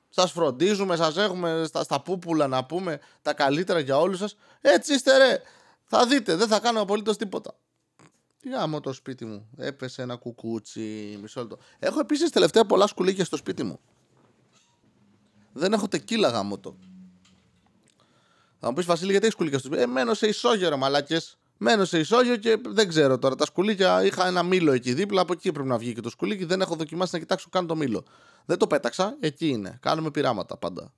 Σας 0.09 0.33
φροντίζουμε, 0.33 0.97
σας 0.97 1.17
έχουμε 1.17 1.65
στα, 1.67 1.83
στα 1.83 2.01
πούπουλα 2.01 2.47
να 2.47 2.65
πούμε 2.65 3.01
τα 3.23 3.33
καλύτερα 3.33 3.79
για 3.79 3.99
όλους 3.99 4.19
σας. 4.19 4.37
Έτσι 4.61 4.95
είστε, 4.95 5.17
ρε. 5.17 5.43
Θα 5.85 6.07
δείτε, 6.07 6.37
δεν 6.37 6.49
θα 6.49 6.61
κάνω 6.61 6.81
απολύτως 6.81 7.17
τίποτα. 7.17 7.55
Γάμο 8.49 8.81
το 8.81 8.93
σπίτι 8.93 9.25
μου. 9.25 9.49
Έπεσε 9.57 10.03
ένα 10.03 10.17
κουκούτσι. 10.17 11.19
Μισό 11.21 11.41
λεπτό. 11.41 11.59
Έχω 11.79 12.01
επίσης 12.01 12.31
τελευταία 12.31 12.65
πολλά 12.65 12.87
σκουλίκια 12.87 13.25
στο 13.25 13.37
σπίτι 13.37 13.63
μου. 13.63 13.81
Δεν 15.53 15.73
έχω 15.73 15.89
τεκίλα 15.89 16.29
γάμο 16.29 16.59
το. 16.59 16.77
Θα 18.61 18.69
μου 18.69 18.75
πεις 18.75 18.85
Βασίλη, 18.85 19.11
γιατί 19.11 19.25
έχεις 19.25 19.35
σκουλίκια 19.35 19.59
στο 19.59 19.69
σπίτι; 19.69 19.83
Ε, 19.83 19.87
μένω 19.87 20.15
σε 20.15 20.27
ισόγειο, 20.27 20.77
μαλάκες. 20.77 21.39
Μένω 21.57 21.85
σε 21.85 21.99
ισόγειο 21.99 22.37
και 22.37 22.61
δεν 22.67 22.89
ξέρω 22.89 23.19
τώρα. 23.19 23.35
Τα 23.35 23.45
σκουλίκια 23.45 24.05
είχα 24.05 24.27
ένα 24.27 24.43
μήλο 24.43 24.73
εκεί 24.73 24.95
δίπλα. 24.95 25.21
Από 25.21 25.33
εκεί 25.33 25.53
πρέπει 25.53 25.69
να 25.69 25.79
βγει 25.79 25.93
και 25.93 26.01
το 26.01 26.11
σκουλίκι. 26.11 26.45
Δεν 26.45 26.61
έχω 26.61 26.75
δοκιμάσει 26.75 27.11
να 27.15 27.19
κοιτάξω 27.19 27.49
καν 27.51 27.67
το 27.67 27.77
μήλο. 27.77 28.05
Δεν 28.45 28.59
το 28.59 28.67
πέταξα. 28.67 29.17
Εκεί 29.21 29.49
είναι. 29.49 29.79
Κάνουμε 29.83 30.11
πειράματα 30.11 30.57
πάντα. 30.57 30.93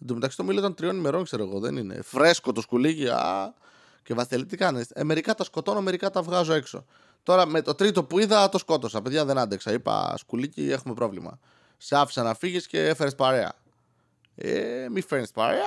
Εν 0.00 0.06
τω 0.06 0.14
μεταξύ 0.14 0.36
το 0.36 0.44
μήλο 0.44 0.58
ήταν 0.58 0.74
τριών 0.74 0.96
ημερών, 0.96 1.24
ξέρω 1.24 1.44
εγώ. 1.44 1.60
Δεν 1.60 1.76
είναι. 1.76 2.02
Φρέσκο 2.02 2.52
το 2.52 2.60
σκουλίκι. 2.60 3.08
Α, 3.08 3.54
Και 4.04 4.14
Βασίλη, 4.14 4.46
τι 4.46 4.56
κάνεις; 4.56 4.90
Ε, 4.90 5.04
μερικά 5.04 5.34
τα 5.34 5.44
σκοτώνω, 5.44 5.80
μερικά 5.80 6.10
τα 6.10 6.22
βγάζω 6.22 6.52
έξω. 6.52 6.84
Τώρα 7.22 7.46
με 7.46 7.62
το 7.62 7.74
τρίτο 7.74 8.04
που 8.04 8.18
είδα 8.18 8.48
το 8.48 8.58
σκότωσα. 8.58 9.02
Παιδιά 9.02 9.24
δεν 9.24 9.38
άντεξα. 9.38 9.72
Είπα 9.72 10.14
σκουλίκι, 10.16 10.70
έχουμε 10.70 10.94
πρόβλημα. 10.94 11.38
Σε 11.76 11.96
άφησα 11.96 12.22
να 12.22 12.34
φύγεις 12.34 12.66
και 12.66 12.86
έφερες 12.86 13.14
παρέα. 13.14 13.52
Ε, 14.34 14.86
μη 14.90 15.00
φέρνεις 15.00 15.30
παρέα, 15.30 15.64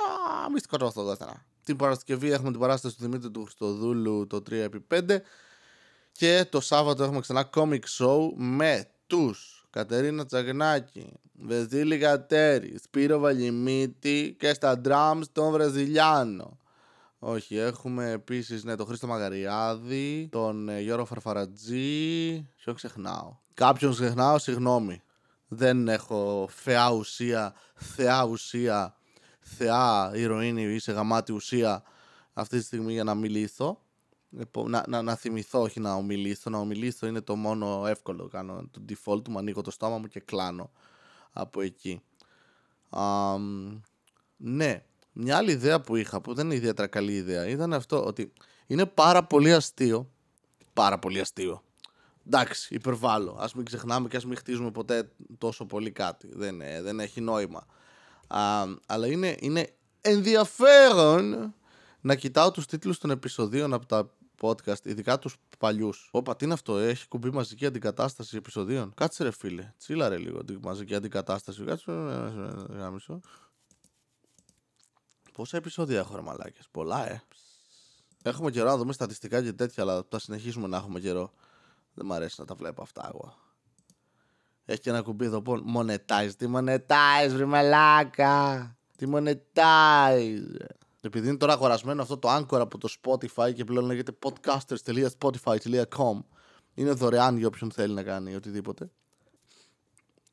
μη 0.52 0.60
σκοτώσω 0.60 0.92
το 0.92 1.04
δεύτερα. 1.04 1.46
Την 1.64 1.76
Παρασκευή 1.76 2.30
έχουμε 2.30 2.50
την 2.50 2.60
παράσταση 2.60 2.96
του 2.96 3.02
Δημήτρη 3.02 3.30
του 3.30 3.42
Χριστοδούλου 3.42 4.26
το 4.26 4.42
3x5. 4.50 5.16
Και 6.12 6.46
το 6.50 6.60
Σάββατο 6.60 7.02
έχουμε 7.02 7.20
ξανά 7.20 7.50
comic 7.54 7.80
show 7.98 8.30
με 8.36 8.88
τους 9.06 9.66
Κατερίνα 9.70 10.26
Τσαγνάκη, 10.26 11.12
Βεζίλη 11.32 11.96
Γατέρη, 11.96 12.78
Σπύρο 12.82 13.18
Βαλιμίτη 13.18 14.36
και 14.38 14.54
στα 14.54 14.80
drums 14.84 15.22
τον 15.32 15.50
Βραζιλιάνο. 15.50 16.58
Όχι, 17.18 17.56
έχουμε 17.56 18.10
επίσης 18.10 18.64
ναι, 18.64 18.76
τον 18.76 18.86
Χρήστο 18.86 19.06
Μαγαριάδη, 19.06 20.28
τον 20.30 20.68
ε, 20.68 20.80
Γιώργο 20.80 21.04
Φαρφαρατζή. 21.04 22.42
Ποιο 22.56 22.72
ξεχνάω; 22.74 23.36
Κάποιον 23.54 23.92
ξεχνάω, 23.92 24.38
συγγνώμη. 24.38 25.02
Δεν 25.48 25.88
έχω 25.88 26.48
θεά 26.50 26.90
ουσία, 26.90 27.54
θεά 27.74 28.24
ουσία, 28.24 28.96
θεά 29.40 30.12
ηρωίνη 30.14 30.62
ή 30.62 30.78
σε 30.78 30.92
γαμάτη 30.92 31.32
ουσία 31.32 31.82
αυτή 32.32 32.58
τη 32.58 32.64
στιγμή 32.64 32.92
για 32.92 33.04
να 33.04 33.14
μιλήσω. 33.14 33.80
Να, 34.66 34.84
να, 34.88 35.02
να 35.02 35.14
θυμηθώ, 35.14 35.60
όχι 35.60 35.80
να 35.80 35.94
ομιλήσω. 35.94 36.50
Να 36.50 36.58
ομιλήσω 36.58 37.06
είναι 37.06 37.20
το 37.20 37.36
μόνο 37.36 37.86
εύκολο. 37.86 38.28
Κάνω 38.28 38.68
το 38.70 38.84
default 38.88 39.28
μου, 39.28 39.38
ανοίγω 39.38 39.62
το 39.62 39.70
στόμα 39.70 39.98
μου 39.98 40.06
και 40.06 40.20
κλάνω 40.20 40.70
από 41.32 41.60
εκεί. 41.60 42.02
ναι, 44.36 44.84
μια 45.20 45.36
άλλη 45.36 45.50
ιδέα 45.50 45.80
που 45.80 45.96
είχα, 45.96 46.20
που 46.20 46.34
δεν 46.34 46.44
είναι 46.44 46.54
ιδιαίτερα 46.54 46.88
καλή 46.88 47.12
ιδέα, 47.12 47.46
ήταν 47.46 47.72
αυτό 47.72 48.04
ότι 48.04 48.32
είναι 48.66 48.86
πάρα 48.86 49.24
πολύ 49.24 49.52
αστείο. 49.52 50.10
Πάρα 50.72 50.98
πολύ 50.98 51.20
αστείο. 51.20 51.62
Εντάξει, 52.26 52.74
υπερβάλλω. 52.74 53.30
Α 53.30 53.48
μην 53.54 53.64
ξεχνάμε 53.64 54.08
και 54.08 54.16
α 54.16 54.20
μην 54.26 54.36
χτίζουμε 54.36 54.70
ποτέ 54.70 55.10
τόσο 55.38 55.66
πολύ 55.66 55.90
κάτι. 55.90 56.28
Δεν, 56.32 56.58
δεν 56.82 57.00
έχει 57.00 57.20
νόημα. 57.20 57.66
Α, 58.26 58.64
αλλά 58.86 59.06
είναι, 59.06 59.36
είναι 59.40 59.72
ενδιαφέρον 60.00 61.54
να 62.00 62.14
κοιτάω 62.14 62.50
τους 62.50 62.66
τίτλους 62.66 62.98
των 62.98 63.10
επεισοδίων 63.10 63.72
από 63.72 63.86
τα 63.86 64.10
podcast, 64.40 64.84
ειδικά 64.84 65.18
τους 65.18 65.36
παλιούς. 65.58 66.08
Όπα, 66.12 66.36
τι 66.36 66.44
είναι 66.44 66.54
αυτό, 66.54 66.76
έχει 66.76 67.08
κουμπί 67.08 67.30
μαζική 67.30 67.66
αντικατάσταση 67.66 68.36
επεισοδίων. 68.36 68.92
Κάτσε 68.94 69.22
ρε 69.22 69.30
φίλε, 69.30 69.72
τσίλα 69.78 70.08
ρε 70.08 70.16
λίγο 70.16 70.40
μαζική 70.62 70.94
αντικατάσταση. 70.94 71.64
Κάτσε 71.64 71.92
ρε, 71.92 72.78
γάμισο. 72.78 73.20
Πόσα 75.38 75.56
επεισόδια 75.56 75.98
έχω 75.98 76.16
ρε 76.16 76.22
μαλάκες, 76.22 76.68
πολλά 76.70 77.10
ε. 77.10 77.22
Έχουμε 78.22 78.50
καιρό 78.50 78.68
να 78.68 78.76
δούμε 78.76 78.92
στατιστικά 78.92 79.42
και 79.42 79.52
τέτοια, 79.52 79.82
αλλά 79.82 80.04
θα 80.08 80.18
συνεχίσουμε 80.18 80.66
να 80.66 80.76
έχουμε 80.76 81.00
καιρό. 81.00 81.32
Δεν 81.94 82.06
μου 82.08 82.14
αρέσει 82.14 82.34
να 82.38 82.46
τα 82.46 82.54
βλέπω 82.54 82.82
αυτά 82.82 83.10
εγώ. 83.14 83.34
Έχει 84.64 84.80
και 84.80 84.90
ένα 84.90 85.02
κουμπί 85.02 85.24
εδώ 85.24 85.42
που 85.42 85.64
monetize. 85.76 86.30
Τι 86.36 86.46
monetize, 86.54 87.30
βρε 87.30 87.44
μαλάκα. 87.44 88.76
Τι 88.96 89.06
monetize. 89.12 90.56
Επειδή 91.00 91.28
είναι 91.28 91.36
τώρα 91.36 91.52
αγορασμένο 91.52 92.02
αυτό 92.02 92.18
το 92.18 92.36
Anchor 92.36 92.60
από 92.60 92.78
το 92.78 92.88
Spotify 93.00 93.54
και 93.54 93.64
πλέον 93.64 93.84
λέγεται 93.84 94.18
podcasters.spotify.com 94.22 96.20
είναι 96.74 96.90
δωρεάν 96.90 97.36
για 97.36 97.46
όποιον 97.46 97.70
θέλει 97.70 97.94
να 97.94 98.02
κάνει 98.02 98.34
οτιδήποτε. 98.34 98.90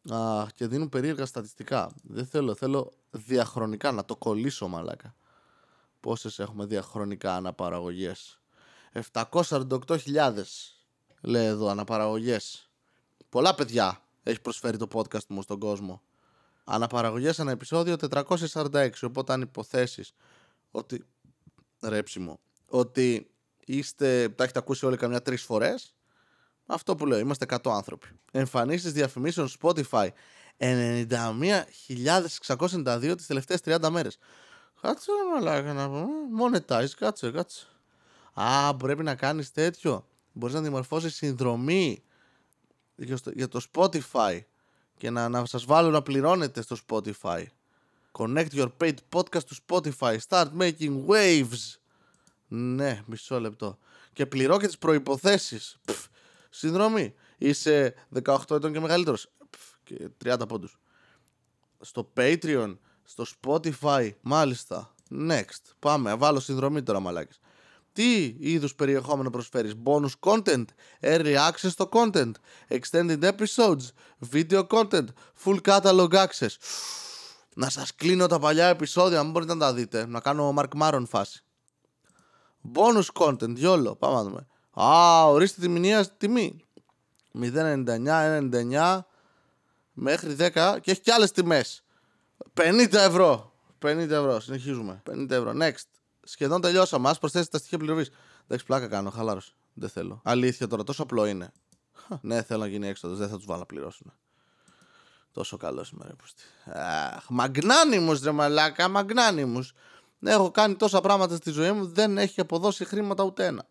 Α, 0.09 0.45
και 0.55 0.67
δίνουν 0.67 0.89
περίεργα 0.89 1.25
στατιστικά. 1.25 1.91
Δεν 2.03 2.25
θέλω, 2.25 2.55
θέλω 2.55 2.91
διαχρονικά 3.17 3.91
να 3.91 4.05
το 4.05 4.15
κολλήσω 4.15 4.67
μαλάκα. 4.67 5.15
Πόσες 5.99 6.39
έχουμε 6.39 6.65
διαχρονικά 6.65 7.35
αναπαραγωγές; 7.35 8.39
748.000 9.11 10.77
λέει 11.21 11.45
εδώ 11.45 11.67
αναπαραγωγές. 11.67 12.69
Πολλά 13.29 13.55
παιδιά 13.55 14.01
έχει 14.23 14.41
προσφέρει 14.41 14.77
το 14.77 14.87
podcast 14.93 15.25
μου 15.27 15.41
στον 15.41 15.59
κόσμο. 15.59 16.01
Αναπαραγωγές 16.63 17.39
ένα 17.39 17.51
επεισόδιο 17.51 17.95
446. 17.97 18.89
Οπότε 19.01 19.33
αν 19.33 19.41
υποθέσεις 19.41 20.13
ότι. 20.71 21.05
Ρέψιμο. 21.79 22.39
Ότι 22.67 23.31
είστε. 23.65 24.29
Τα 24.29 24.43
έχετε 24.43 24.59
ακούσει 24.59 24.85
όλοι 24.85 24.97
καμιά 24.97 25.21
τρεις 25.21 25.41
φορές. 25.43 25.95
Αυτό 26.65 26.95
που 26.95 27.05
λέω. 27.05 27.19
Είμαστε 27.19 27.45
100 27.49 27.71
άνθρωποι. 27.71 28.07
Εμφανίσεις 28.31 28.93
διαφημίσεων 28.93 29.49
Spotify. 29.61 30.09
91.692 30.57 33.13
τις 33.17 33.25
τελευταίες 33.25 33.59
30 33.65 33.89
μέρες. 33.89 34.17
Κάτσε 34.81 35.11
να 35.11 35.25
μαλάκα 35.33 35.73
να 35.73 35.89
πούμε. 35.89 36.05
Monetize, 36.41 36.89
κάτσε, 36.97 37.31
κάτσε. 37.31 37.65
Α, 38.33 38.75
πρέπει 38.75 39.03
να 39.03 39.15
κάνεις 39.15 39.51
τέτοιο. 39.51 40.05
Μπορείς 40.33 40.55
να 40.55 40.61
δημορφώσεις 40.61 41.15
συνδρομή 41.15 42.03
για 43.33 43.47
το 43.47 43.61
Spotify 43.73 44.39
και 44.97 45.09
να, 45.09 45.29
να 45.29 45.45
σας 45.45 45.65
βάλω 45.65 45.89
να 45.89 46.01
πληρώνετε 46.01 46.61
στο 46.61 46.75
Spotify. 46.87 47.43
Connect 48.11 48.49
your 48.51 48.67
paid 48.81 48.93
podcast 49.13 49.39
to 49.39 49.55
Spotify. 49.67 50.17
Start 50.27 50.47
making 50.59 51.05
waves. 51.07 51.75
Ναι, 52.47 53.01
μισό 53.05 53.39
λεπτό. 53.39 53.77
Και 54.13 54.25
πληρώ 54.25 54.57
και 54.57 54.67
τις 54.67 54.77
προϋποθέσεις. 54.77 55.77
Πφ, 55.85 56.05
συνδρομή. 56.49 57.13
Είσαι 57.37 57.93
18 58.23 58.55
ετών 58.55 58.73
και 58.73 58.79
μεγαλύτερος. 58.79 59.29
Πφ, 59.85 59.93
και 59.93 60.09
30 60.23 60.47
πόντους. 60.47 60.79
Στο 61.79 62.11
Patreon, 62.17 62.77
στο 63.03 63.25
Spotify, 63.41 64.09
μάλιστα. 64.21 64.93
Next. 65.11 65.73
Πάμε, 65.79 66.15
βάλω 66.15 66.39
συνδρομή 66.39 66.83
τώρα 66.83 66.99
μαλάκες. 66.99 67.39
Τι 67.93 68.35
είδους 68.39 68.75
περιεχόμενο 68.75 69.29
προσφέρεις; 69.29 69.73
Bonus 69.83 70.11
content; 70.19 70.65
Early 71.01 71.35
access 71.35 71.69
στο 71.69 71.89
content; 71.91 72.31
Extended 72.67 73.19
episodes; 73.21 73.91
Video 74.31 74.67
content; 74.67 75.05
Full 75.43 75.61
catalog 75.61 76.09
access; 76.09 76.55
Να 77.55 77.69
σας 77.69 77.95
κλείνω 77.95 78.27
τα 78.27 78.39
παλιά 78.39 78.67
επεισόδια, 78.67 79.19
αν 79.19 79.31
μπορείτε 79.31 79.53
να 79.53 79.59
τα 79.59 79.73
δείτε. 79.73 80.05
Να 80.05 80.19
κάνω 80.19 80.53
Mark 80.57 80.81
Maron 80.81 81.03
φάση. 81.07 81.43
Bonus 82.73 83.05
content, 83.13 83.55
γιόλο. 83.55 83.95
Πάμε 83.95 84.15
να 84.15 84.23
δούμε. 84.23 84.47
Α, 84.81 85.25
ορίστε 85.25 85.61
τη 85.61 85.67
μηνύα 85.67 86.09
τιμή. 86.09 86.65
0,99, 87.33 87.85
1,99 88.51 89.05
μέχρι 89.95 90.35
10 90.39 90.77
και 90.81 90.91
έχει 90.91 91.01
και 91.01 91.11
άλλες 91.11 91.31
τιμές. 91.31 91.83
50 92.53 92.93
ευρώ. 92.93 93.53
50 93.79 94.09
ευρώ, 94.09 94.39
συνεχίζουμε. 94.39 95.01
50 95.09 95.29
ευρώ. 95.29 95.51
Next. 95.61 95.85
Σχεδόν 96.23 96.61
τελειώσαμε. 96.61 97.09
Α 97.09 97.15
προσθέσετε 97.19 97.51
τα 97.51 97.57
στοιχεία 97.57 97.77
πληρωμής. 97.77 98.09
Εντάξει, 98.43 98.65
πλάκα 98.65 98.87
κάνω, 98.87 99.09
χαλάρωση. 99.09 99.53
Δεν 99.73 99.89
θέλω. 99.89 100.21
Αλήθεια 100.23 100.67
τώρα, 100.67 100.83
τόσο 100.83 101.03
απλό 101.03 101.25
είναι. 101.25 101.51
ναι, 102.21 102.41
θέλω 102.41 102.59
να 102.59 102.67
γίνει 102.67 102.87
έξοδος. 102.87 103.17
Δεν 103.17 103.29
θα 103.29 103.35
τους 103.35 103.45
βάλω 103.45 103.59
να 103.59 103.65
πληρώσουν. 103.65 104.13
Τόσο 105.31 105.57
καλό 105.57 105.85
είμαι, 105.93 106.05
ρε 106.07 106.13
πούστη. 106.13 106.43
Αχ, 107.15 107.29
μαγνάνιμος 107.29 108.21
ρε 108.21 108.31
μαλάκα, 108.31 108.87
μαγνάνιμος. 108.87 109.73
Έχω 110.21 110.51
κάνει 110.51 110.75
τόσα 110.75 111.01
πράγματα 111.01 111.35
στη 111.35 111.51
ζωή 111.51 111.71
μου, 111.71 111.87
δεν 111.87 112.17
έχει 112.17 112.39
αποδώσει 112.39 112.85
χρήματα 112.85 113.23
ούτε 113.23 113.45
ένα. 113.45 113.67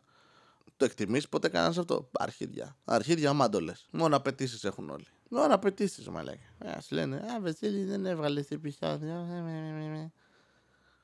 Το 0.77 0.85
εκτιμήσει 0.85 1.29
ποτέ 1.29 1.49
κανένας 1.49 1.79
αυτό; 1.79 2.11
Αρχίδια. 2.13 2.77
Αρχίδια 2.85 3.33
μάντολες. 3.33 3.87
Μόνο 3.91 4.17
απαιτήσεις 4.17 4.65
έχουν 4.65 4.91
όλοι. 4.91 5.07
Μόνο 5.29 5.55
απαιτήσει, 5.55 6.11
μαλάκα. 6.11 6.39
Α 6.59 6.79
λένε, 6.91 7.17
Α, 7.17 7.41
Βεσίλη 7.41 7.85
δεν 7.85 8.07
έβγαλε 8.07 8.45
επεισόδιο. 8.49 9.27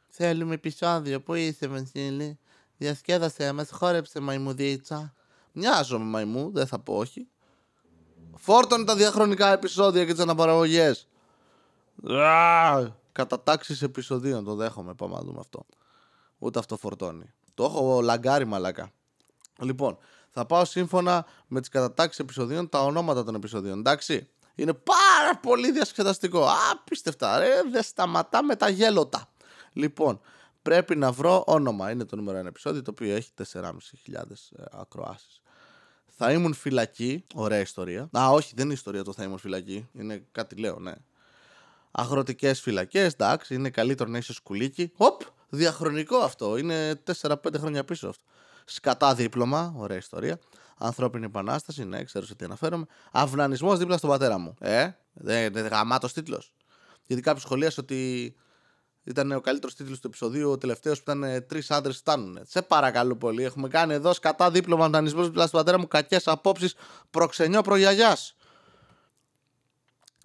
Θέλουμε 0.09 0.55
επεισόδιο. 0.55 1.21
Πού 1.21 1.35
είσαι, 1.35 1.67
Βασίλη; 1.67 2.39
Διασκέδασε 2.77 3.53
μας, 3.53 3.71
χόρεψε 3.71 4.21
μαϊμουδίτσα. 4.21 5.15
Μοιάζω 5.53 5.99
με 5.99 6.05
μαϊμού, 6.05 6.51
δεν 6.51 6.67
θα 6.67 6.79
πω 6.79 6.97
όχι. 6.97 7.29
Φόρτωνε 8.37 8.85
τα 8.85 8.97
διαχρονικά 8.97 9.53
επεισόδια 9.53 10.05
και 10.05 10.13
τις 10.13 10.23
αναπαραγωγές. 10.23 11.09
Κατατάξει 13.13 13.79
επεισοδίων, 13.83 14.45
το 14.45 14.55
δέχομαι. 14.55 14.95
Πάμε 14.95 15.15
να 15.15 15.21
δούμε 15.21 15.39
αυτό. 15.41 15.67
Ούτε 16.39 16.59
αυτό 16.59 16.77
φορτώνει. 16.77 17.33
Το 17.55 17.65
έχω 17.65 18.01
λαγκάρι 18.01 18.45
μαλακά. 18.45 18.91
Λοιπόν, 19.61 19.99
θα 20.31 20.47
πάω 20.47 20.65
σύμφωνα 20.65 21.27
με 21.47 21.61
τις 21.61 21.69
κατατάξεις 21.69 22.19
επεισοδίων 22.19 22.69
τα 22.69 22.85
ονόματα 22.85 23.25
των 23.25 23.35
επεισοδίων. 23.35 23.79
Εντάξει. 23.79 24.29
Είναι 24.55 24.73
πάρα 24.73 25.37
πολύ 25.43 25.73
διασκεδαστικό. 25.73 26.49
Απίστευτα. 26.73 27.39
Ρε, 27.39 27.49
δεν 27.71 27.83
σταματά 27.83 28.45
με 28.45 28.57
τα 28.57 28.69
γέλοτα. 28.69 29.29
Λοιπόν, 29.73 30.21
πρέπει 30.63 30.97
να 30.97 31.13
βρω 31.13 31.45
όνομα. 31.47 31.91
Είναι 31.91 32.05
το 32.05 32.17
νούμερο 32.17 32.39
ένα 32.39 32.49
επεισόδιο 32.49 32.83
το 32.83 32.91
οποίο 32.91 33.15
έχει 33.15 33.31
4.500 33.53 33.63
ε, 34.13 34.63
ακροάσεις. 34.71 35.43
Θα 36.07 36.33
ήμουν 36.33 36.55
φυλακή. 36.55 37.25
Ωραία 37.35 37.61
ιστορία. 37.61 38.09
Α, 38.19 38.29
όχι, 38.31 38.53
δεν 38.57 38.65
είναι 38.65 38.75
ιστορία 38.75 39.05
το 39.05 39.13
θα 39.13 39.25
ήμουν 39.25 39.39
φυλακή. 39.39 39.89
Είναι 39.93 40.27
κάτι 40.33 40.57
λέω, 40.57 40.79
ναι. 40.79 40.93
Αγροτικές 41.91 42.61
φυλακές, 42.61 43.13
εντάξει, 43.13 43.55
είναι 43.55 43.71
καλύτερο 43.71 44.11
να 44.11 44.19
είσαι 44.19 44.33
σκουλίκι. 44.33 44.93
Οπ, 44.97 45.23
διαχρονικό 45.49 46.17
αυτό. 46.17 46.57
Είναι 46.57 47.03
4-5 47.21 47.35
χρόνια 47.57 47.85
πίσω 47.85 48.09
αυτό. 48.09 48.25
Σκατά 48.65 49.15
δίπλωμα, 49.15 49.75
ωραία 49.77 49.97
ιστορία. 49.97 50.39
Ανθρώπινη 50.79 51.25
επανάσταση, 51.25 51.85
ναι, 51.85 52.05
ξέρω 52.05 52.25
σε 52.25 52.35
τι 52.35 52.45
αναφέρομαι. 52.45 52.85
Αυνανισμός 53.13 53.79
δίπλα 53.79 53.97
στον 53.97 54.11
πατέρα 54.11 54.39
μου. 54.39 54.55
Ε, 54.61 54.91
δεν 55.13 55.53
δε, 55.53 55.61
γαμάτος 55.61 56.13
τίτλος. 56.13 56.53
Γιατί 57.07 57.23
κάποιο 57.23 57.41
σχολίασε 57.41 57.81
ότι 57.81 58.35
Ήταν 59.05 59.33
ο 59.33 59.41
καλύτερος 59.41 59.75
τίτλος 59.75 60.01
του 60.01 60.07
επεισοδίου, 60.07 60.51
ο 60.51 60.59
τελευταίος 60.59 61.03
που 61.03 61.11
ήταν 61.11 61.23
ε, 61.23 61.41
Τρεις 61.41 61.71
άντρες 61.71 61.97
φτάνουν. 61.97 62.39
Σε 62.47 62.63
παρακαλώ 62.63 63.17
πολύ. 63.17 63.45
Έχουμε 63.45 63.69
κάνει 63.69 63.93
εδώ 63.93 64.13
σκατά 64.13 64.51
δίπλωμα 64.51 64.89
δανεισμό 64.89 65.31
του 65.31 65.49
πατέρα 65.51 65.79
μου 65.79 65.89
κακές 65.89 66.29
απόψεις 66.29 66.75
προξενιό 67.11 67.63
προγιαγιά. 67.63 68.17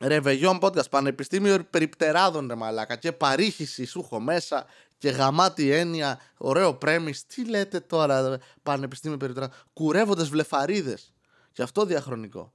Ρεβεγιόν 0.02 0.60
podcast, 0.62 0.90
πανεπιστήμιο 0.90 1.64
περιπτεράδων 1.70 2.48
ρε 2.48 2.56
μαλάκα 2.56 2.96
και 2.96 3.12
παρήχηση 3.12 3.86
σου 3.86 4.00
έχω 4.00 4.20
μέσα 4.20 4.66
και 4.98 5.10
γαμάτι 5.10 5.72
έννοια, 5.72 6.20
ωραίο 6.38 6.74
πρέμις, 6.74 7.26
τι 7.26 7.50
λέτε 7.50 7.80
τώρα 7.80 8.40
πανεπιστήμιο 8.64 9.18
περιπτεράδων, 9.18 9.58
κουρεύοντες 9.74 10.30
βλεφαρίδες 10.30 11.14
και 11.52 11.62
αυτό 11.62 11.86
διαχρονικό. 11.86 12.54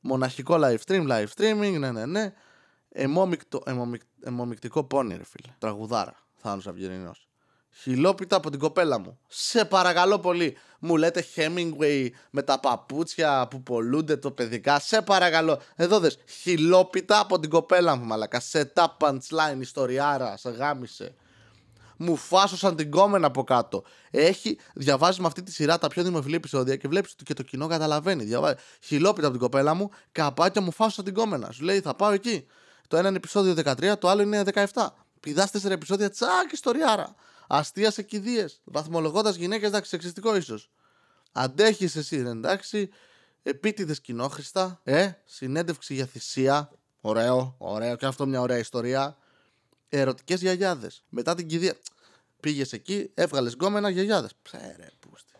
Μοναχικό 0.00 0.58
live 0.60 0.78
stream, 0.86 1.08
live 1.08 1.26
streaming, 1.36 1.76
ναι 1.78 1.90
ναι 1.90 2.06
ναι, 2.06 2.32
Εμόμικτο, 2.88 3.62
εμομικτικό 4.20 4.84
πόνι 4.84 5.16
ρε 5.16 5.24
φίλε, 5.24 5.54
τραγουδάρα, 5.58 6.14
Θάνος 6.36 6.66
Αυγερινός. 6.66 7.26
Χιλόπιτα 7.82 8.36
από 8.36 8.50
την 8.50 8.58
κοπέλα 8.58 8.98
μου. 8.98 9.18
Σε 9.28 9.64
παρακαλώ 9.64 10.18
πολύ. 10.18 10.56
Μου 10.78 10.96
λέτε 10.96 11.24
Hemingway 11.36 12.08
με 12.30 12.42
τα 12.42 12.60
παπούτσια 12.60 13.48
που 13.50 13.62
πολλούνται 13.62 14.16
το 14.16 14.30
παιδικά. 14.30 14.78
Σε 14.80 15.02
παρακαλώ. 15.02 15.60
Εδώ 15.74 15.98
δες. 15.98 16.18
Χιλόπιτα 16.40 17.20
από 17.20 17.40
την 17.40 17.50
κοπέλα 17.50 17.96
μου, 17.96 18.04
μαλακα. 18.04 18.40
Σε 18.40 18.64
τα 18.64 18.96
punchline, 19.00 19.60
ιστοριάρα. 19.60 20.36
Σε 20.36 20.50
γάμισε. 20.50 21.14
Μου 21.96 22.16
φάσωσαν 22.16 22.76
την 22.76 22.90
κόμενα 22.90 23.26
από 23.26 23.44
κάτω. 23.44 23.84
Έχει, 24.10 24.58
διαβάζει 24.74 25.20
με 25.20 25.26
αυτή 25.26 25.42
τη 25.42 25.52
σειρά 25.52 25.78
τα 25.78 25.88
πιο 25.88 26.02
δημοφιλή 26.02 26.34
επεισόδια 26.34 26.76
και 26.76 26.88
βλέπεις 26.88 27.12
ότι 27.12 27.24
και 27.24 27.34
το 27.34 27.42
κοινό 27.42 27.66
καταλαβαίνει. 27.66 28.24
Διαβάζει. 28.24 28.54
Χιλόπιτα 28.80 29.26
από 29.26 29.36
την 29.36 29.44
κοπέλα 29.44 29.74
μου, 29.74 29.90
καπάκια 30.12 30.60
μου 30.60 30.72
φάσωσαν 30.72 31.04
την 31.04 31.14
κόμενα. 31.14 31.50
Σου 31.50 31.64
λέει 31.64 31.80
θα 31.80 31.94
πάω 31.94 32.10
εκεί. 32.10 32.46
Το 32.88 32.96
ένα 32.96 33.08
είναι 33.08 33.16
επεισόδιο 33.16 33.54
13, 33.54 33.98
το 33.98 34.08
άλλο 34.08 34.22
είναι 34.22 34.42
17. 34.72 34.86
Πηδάς 35.20 35.50
4 35.50 35.70
επεισόδια, 35.70 36.10
τσακ, 36.10 36.52
ιστοριάρα. 36.52 37.14
Αστείας 37.46 37.94
σε 37.94 38.02
κηδείες. 38.02 38.60
Βαθμολογώντας 38.64 39.36
γυναίκες, 39.36 39.68
εντάξει, 39.68 39.90
σεξιστικό 39.90 40.36
ίσως. 40.36 40.70
Αντέχεις 41.32 41.96
εσύ, 41.96 42.16
εντάξει. 42.16 42.90
Επίτηδες 43.42 44.00
κοινόχρηστα. 44.00 44.80
Ε, 44.84 45.10
συνέντευξη 45.24 45.94
για 45.94 46.06
θυσία. 46.06 46.70
Ωραίο, 47.00 47.54
ωραίο. 47.58 47.96
Και 47.96 48.06
αυτό 48.06 48.26
μια 48.26 48.40
ωραία 48.40 48.58
ιστορία. 48.58 49.16
Ερωτικές 49.98 50.40
γιαγιάδες. 50.40 51.02
Μετά 51.08 51.34
την 51.34 51.46
κηδεία. 51.46 51.76
Πήγες 52.40 52.72
εκεί, 52.72 53.10
έβγαλες 53.14 53.52
γκόμενα 53.52 53.88
γιαγιάδες. 53.90 54.30
Ψέρε, 54.42 54.88
πούστη. 55.00 55.32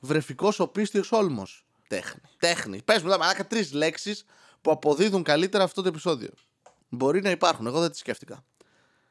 Βρεφικός 0.00 0.60
οπίστιος 0.60 1.12
όλμος. 1.12 1.66
Τέχνη. 1.88 2.20
Τέχνη. 2.38 2.82
Πες 2.82 3.02
μου, 3.02 3.08
μαλάκα 3.08 3.46
τρεις 3.46 3.72
λέξεις 3.72 4.24
που 4.60 4.70
αποδίδουν 4.70 5.22
καλύτερα 5.22 5.64
αυτό 5.64 5.82
το 5.82 5.88
επεισόδιο. 5.88 6.30
Μπορεί 6.88 7.22
να 7.22 7.30
υπάρχουν. 7.30 7.66
Εγώ 7.66 7.80
δεν 7.80 7.90
τη 7.90 7.96
σκέφτηκα. 7.96 8.44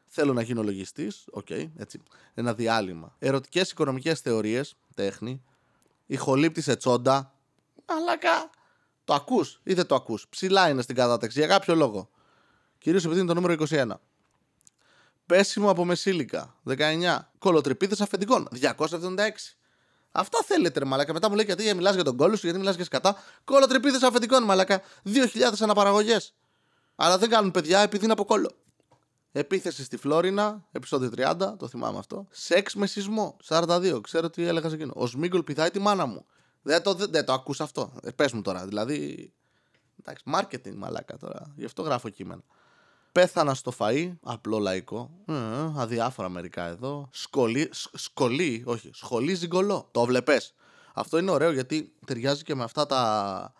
Θέλω 0.05 0.33
να 0.33 0.41
γίνω 0.41 0.63
λογιστής. 0.63 1.25
OK, 1.31 1.45
okay, 1.49 1.69
έτσι. 1.77 2.01
Ένα 2.33 2.53
διάλειμμα. 2.53 3.15
Ερωτικές 3.19 3.71
οικονομικές 3.71 4.19
θεωρίες. 4.19 4.75
Τέχνη. 4.95 5.43
Ηχολήπτη 6.05 6.61
σε 6.61 6.75
τσόντα. 6.75 7.33
Αλακά. 7.85 8.49
Το 9.03 9.13
ακούς 9.13 9.59
ή 9.63 9.73
δεν 9.73 9.85
το 9.85 9.95
ακούς; 9.95 10.27
Ψηλά 10.29 10.69
είναι 10.69 10.81
στην 10.81 10.95
κατάταξη 10.95 11.39
για 11.39 11.47
κάποιο 11.47 11.75
λόγο. 11.75 12.09
Κυρίως 12.77 13.03
επειδή 13.05 13.19
είναι 13.19 13.33
το 13.33 13.33
νούμερο 13.33 13.53
21. 13.69 13.99
Πέσιμο 15.25 15.69
από 15.69 15.85
μεσήλικα. 15.85 16.55
19. 16.67 17.19
Κολοτρυπίδε 17.37 17.95
αφεντικών. 17.99 18.47
276. 18.61 19.55
Αυτά 20.11 20.39
θέλετε, 20.45 20.79
ρε 20.79 20.85
Μαλάκα. 20.85 21.13
Μετά 21.13 21.29
μου 21.29 21.35
λέει 21.35 21.45
γιατί 21.45 21.73
μιλάς 21.73 21.95
για 21.95 22.03
τον 22.03 22.17
κόλλο 22.17 22.35
σου, 22.35 22.41
γιατί 22.43 22.59
μιλάς 22.59 22.75
για 22.75 22.85
σκατά. 22.85 23.17
Κολοτρυπίδε 23.43 24.07
αφεντικών, 24.07 24.43
Μαλάκα. 24.43 24.81
2.000 25.05 25.53
αναπαραγωγές. 25.59 26.33
Αλλά 26.95 27.17
δεν 27.17 27.29
κάνουν 27.29 27.51
παιδιά 27.51 27.79
επειδή 27.79 28.03
είναι 28.03 28.13
από 28.13 28.25
κόλλο. 28.25 28.51
Επίθεση 29.31 29.83
στη 29.83 29.97
Φλόρινα, 29.97 30.65
επεισόδιο 30.71 31.09
30, 31.15 31.53
το 31.57 31.67
θυμάμαι 31.67 31.97
αυτό. 31.97 32.27
Σεξ 32.29 32.75
με 32.75 32.87
σεισμό, 32.87 33.37
42, 33.47 33.99
ξέρω 34.03 34.29
τι 34.29 34.43
έλεγα 34.43 34.69
σε 34.69 34.75
εκείνο. 34.75 34.93
Ο 34.95 35.07
Σμίγκολ 35.07 35.43
πηδάει 35.43 35.71
τη 35.71 35.79
μάνα 35.79 36.05
μου. 36.05 36.25
Δεν 36.61 36.81
το, 36.81 36.93
δεν, 36.93 37.11
δεν 37.11 37.25
το 37.25 37.33
ακούς 37.33 37.61
αυτό. 37.61 37.93
Ε, 38.03 38.11
πες 38.11 38.31
μου 38.31 38.41
τώρα, 38.41 38.65
δηλαδή. 38.65 39.31
Εντάξει, 39.99 40.23
marketing 40.33 40.75
μαλάκα 40.75 41.17
τώρα. 41.17 41.53
Γι' 41.55 41.65
αυτό 41.65 41.81
γράφω 41.81 42.09
κείμενα. 42.09 42.41
Πέθανα 43.15 43.53
στο 43.53 43.73
φαΐ, 43.77 44.13
απλό 44.23 44.59
λαϊκό. 44.59 45.11
Ε, 45.25 45.33
αδιάφορα 45.75 46.29
μερικά 46.29 46.63
εδώ. 46.63 47.09
Σκολί, 47.11 47.69
σκολί, 47.93 48.63
όχι, 48.65 48.89
σχολή 48.93 49.33
ζυγκολό. 49.33 49.87
Το 49.91 50.05
βλέπες. 50.05 50.53
Αυτό 50.93 51.17
είναι 51.17 51.31
ωραίο 51.31 51.51
γιατί 51.51 51.93
ταιριάζει 52.05 52.43
και 52.43 52.55
με 52.55 52.63
αυτά 52.63 52.85
τα 52.85 53.53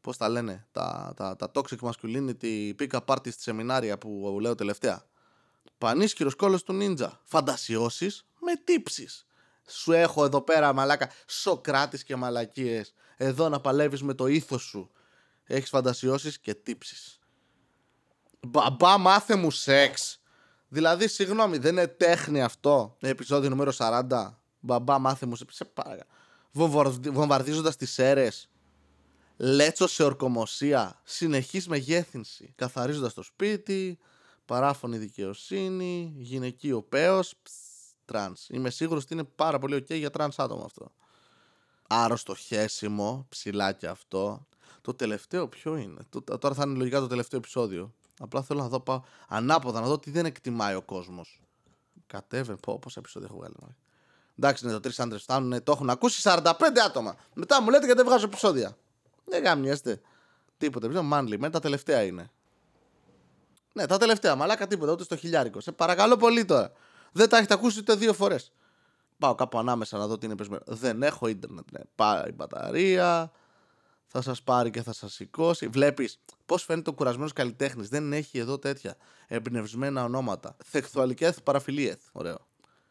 πώς 0.00 0.16
τα 0.16 0.28
λένε, 0.28 0.66
τα, 0.72 1.12
τα, 1.16 1.36
τα 1.36 1.50
toxic 1.54 1.76
masculinity 1.80 2.72
pick-up 2.78 3.04
parties 3.04 3.32
στη 3.32 3.42
σεμινάρια 3.42 3.98
που 3.98 4.38
λέω 4.40 4.54
τελευταία. 4.54 5.04
Πανίσχυρος 5.78 6.34
κόλλος 6.34 6.62
του 6.62 6.72
νίντζα. 6.72 7.20
Φαντασιώσεις 7.24 8.26
με 8.40 8.52
τύψεις. 8.64 9.26
Σου 9.68 9.92
έχω 9.92 10.24
εδώ 10.24 10.40
πέρα 10.40 10.72
μαλάκα 10.72 11.10
Σοκράτης 11.26 12.04
και 12.04 12.16
μαλακίες. 12.16 12.94
Εδώ 13.16 13.48
να 13.48 13.60
παλεύεις 13.60 14.02
με 14.02 14.14
το 14.14 14.26
ήθος 14.26 14.62
σου. 14.62 14.90
Έχεις 15.44 15.68
φαντασιώσεις 15.68 16.38
και 16.38 16.54
τύψεις. 16.54 17.19
Μπαμπά 18.46 18.98
μάθε 18.98 19.36
μου 19.36 19.50
σεξ. 19.50 20.20
Δηλαδή, 20.68 21.08
συγγνώμη, 21.08 21.58
δεν 21.58 21.72
είναι 21.72 21.86
τέχνη 21.86 22.42
αυτό. 22.42 22.96
Επεισόδιο 23.00 23.50
νούμερο 23.50 23.72
40. 23.76 24.40
Μπαμπά 24.60 24.98
μάθε 24.98 25.26
μου 25.26 25.36
σεξ. 25.36 25.54
Σε 25.54 25.64
παρακαλώ. 25.64 26.10
Βομβαρδίζοντας 27.12 27.76
τις 27.76 27.98
αίρες 27.98 28.50
λέτσο 29.40 29.86
σε 29.86 30.02
ορκομοσία, 30.02 31.00
συνεχής 31.04 31.68
μεγέθυνση, 31.68 32.52
καθαρίζοντας 32.56 33.14
το 33.14 33.22
σπίτι, 33.22 33.98
παράφωνη 34.44 34.98
δικαιοσύνη, 34.98 36.14
γυναικείο 36.16 36.82
πέος, 36.82 37.34
τρανς. 38.04 38.48
Είμαι 38.48 38.70
σίγουρος 38.70 39.02
ότι 39.02 39.12
είναι 39.12 39.24
πάρα 39.24 39.58
πολύ 39.58 39.76
ok 39.76 39.94
για 39.94 40.10
τρανς 40.10 40.38
άτομο 40.38 40.64
αυτό. 40.64 40.92
Άρρωστο 41.88 42.34
χέσιμο, 42.34 43.26
ψηλά 43.28 43.72
και 43.72 43.86
αυτό. 43.86 44.46
Το 44.80 44.94
τελευταίο 44.94 45.48
ποιο 45.48 45.76
είναι; 45.76 46.00
Τώρα 46.38 46.54
θα 46.54 46.64
είναι 46.66 46.78
λογικά 46.78 47.00
το 47.00 47.06
τελευταίο 47.06 47.38
επεισόδιο. 47.38 47.94
Απλά 48.22 48.42
θέλω 48.42 48.60
να 48.60 48.68
δω 48.68 48.80
πάω 48.80 49.02
ανάποδα, 49.28 49.80
να 49.80 49.86
δω 49.86 49.98
τι 49.98 50.10
δεν 50.10 50.24
εκτιμάει 50.24 50.74
ο 50.74 50.82
κόσμος. 50.82 51.40
Κατέβαινε, 52.06 52.58
πω, 52.62 52.78
πόσα 52.78 53.00
επεισόδια 53.00 53.28
έχω 53.30 53.38
βγάλει. 53.38 53.54
Εντάξει, 54.38 54.64
είναι 54.64 54.72
το 54.72 54.80
τρεις 54.80 55.00
άντρες 55.00 55.22
φτάνουν, 55.22 55.62
το 55.62 55.72
έχουν 55.72 55.90
ακούσει 55.90 56.20
45 56.24 56.52
άτομα. 56.86 57.16
Μετά 57.34 57.62
μου 57.62 57.70
λέτε 57.70 57.84
γιατί 57.84 58.00
δεν 58.00 58.08
βγάζω 58.08 58.24
επεισόδια. 58.24 58.76
Δεν 59.24 59.42
γάμιαστε. 59.42 60.00
Τίποτα. 60.58 60.86
Πιστεύω 60.86 61.08
Manly. 61.12 61.38
Με 61.38 61.50
τα 61.50 61.60
τελευταία 61.60 62.02
είναι. 62.02 62.30
Ναι, 63.72 63.86
τα 63.86 63.98
τελευταία. 63.98 64.34
Μαλάκα 64.34 64.66
τίποτα. 64.66 64.92
Ούτε 64.92 65.04
στο 65.04 65.16
χιλιάρικο. 65.16 65.60
Σε 65.60 65.72
παρακαλώ 65.72 66.16
πολύ 66.16 66.44
τώρα. 66.44 66.72
Δεν 67.12 67.28
τα 67.28 67.36
έχετε 67.36 67.54
ακούσει 67.54 67.78
ούτε 67.78 67.94
δύο 67.94 68.12
φορές. 68.12 68.52
Πάω 69.18 69.34
κάπου 69.34 69.58
ανάμεσα 69.58 69.98
να 69.98 70.06
δω 70.06 70.18
τι 70.18 70.26
είναι 70.26 70.36
πεσμένο. 70.36 70.62
Δεν 70.66 71.02
έχω 71.02 71.26
ίντερνετ. 71.26 71.70
Ναι. 71.70 71.80
Πάει 71.94 72.28
η 72.28 72.32
μπαταρία. 72.34 73.32
Θα 74.12 74.22
σας 74.22 74.42
πάρει 74.42 74.70
και 74.70 74.82
θα 74.82 74.92
σας 74.92 75.12
σηκώσει. 75.12 75.68
Βλέπεις 75.68 76.20
πώς 76.46 76.62
φαίνεται 76.64 76.90
ο 76.90 76.92
κουρασμένος 76.92 77.32
καλλιτέχνης. 77.32 77.88
Δεν 77.88 78.12
έχει 78.12 78.38
εδώ 78.38 78.58
τέτοια 78.58 78.96
εμπνευσμένα 79.26 80.04
ονόματα. 80.04 80.56
Θεχθουαλικέ 80.64 81.34
παραφιλίεθ. 81.44 82.00
Ωραίο. 82.12 82.46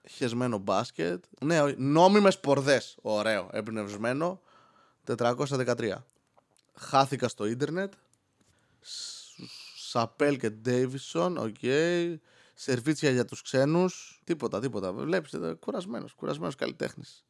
Χεσμένο 0.10 0.58
μπάσκετ. 0.58 1.24
Ναι, 1.42 1.62
νόμιμες 1.78 2.40
πορδές. 2.40 2.98
Ωραίο. 3.02 3.50
Εμπνευσμένο. 3.52 4.42
413 5.04 6.06
χάθηκα 6.80 7.28
στο 7.28 7.46
ίντερνετ. 7.46 7.94
Σαπέλ 9.76 10.38
και 10.38 10.50
Ντέιβισον, 10.50 11.38
OK. 11.38 11.56
Okay. 11.62 12.16
Σερβίτσια 12.54 13.10
για 13.10 13.26
τους 13.26 13.42
ξένους. 13.42 14.22
Τίποτα, 14.24 14.60
τίποτα. 14.60 14.94
Βλέπεις, 14.94 15.34
ε, 15.34 15.58
κουρασμένος, 15.60 16.14
κουρασμένος 16.14 16.56
καλλιτέχνης. 16.56 17.26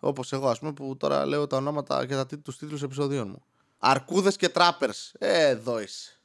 Όπως 0.00 0.32
εγώ, 0.32 0.48
ας 0.48 0.58
πούμε, 0.58 0.72
που 0.72 0.96
τώρα 0.96 1.26
λέω 1.26 1.46
τα 1.46 1.56
ονόματα 1.56 2.06
και 2.06 2.14
τα, 2.14 2.26
τους 2.26 2.58
τίτλους 2.58 2.82
επεισοδίων 2.82 3.28
μου. 3.28 3.42
Αρκούδες 3.78 4.36
και 4.36 4.48
τράπερς. 4.48 5.12
Ε, 5.18 5.48
εδώ 5.48 5.80
είσαι. 5.80 6.20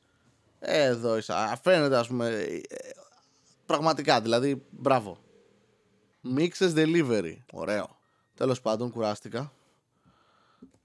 Ε, 0.60 0.84
εδώ 0.84 1.18
είσαι. 1.18 1.34
Φαίνεται, 1.62 1.98
ας 1.98 2.08
πούμε, 2.08 2.28
ε, 2.28 2.62
πραγματικά, 3.66 4.22
δηλαδή, 4.22 4.66
μπράβο. 4.70 5.18
Mixes 6.38 6.74
delivery. 6.76 7.38
Ωραίο. 7.52 7.98
Τέλος 8.36 8.62
πάντων, 8.62 8.92
κουράστηκα. 8.92 9.52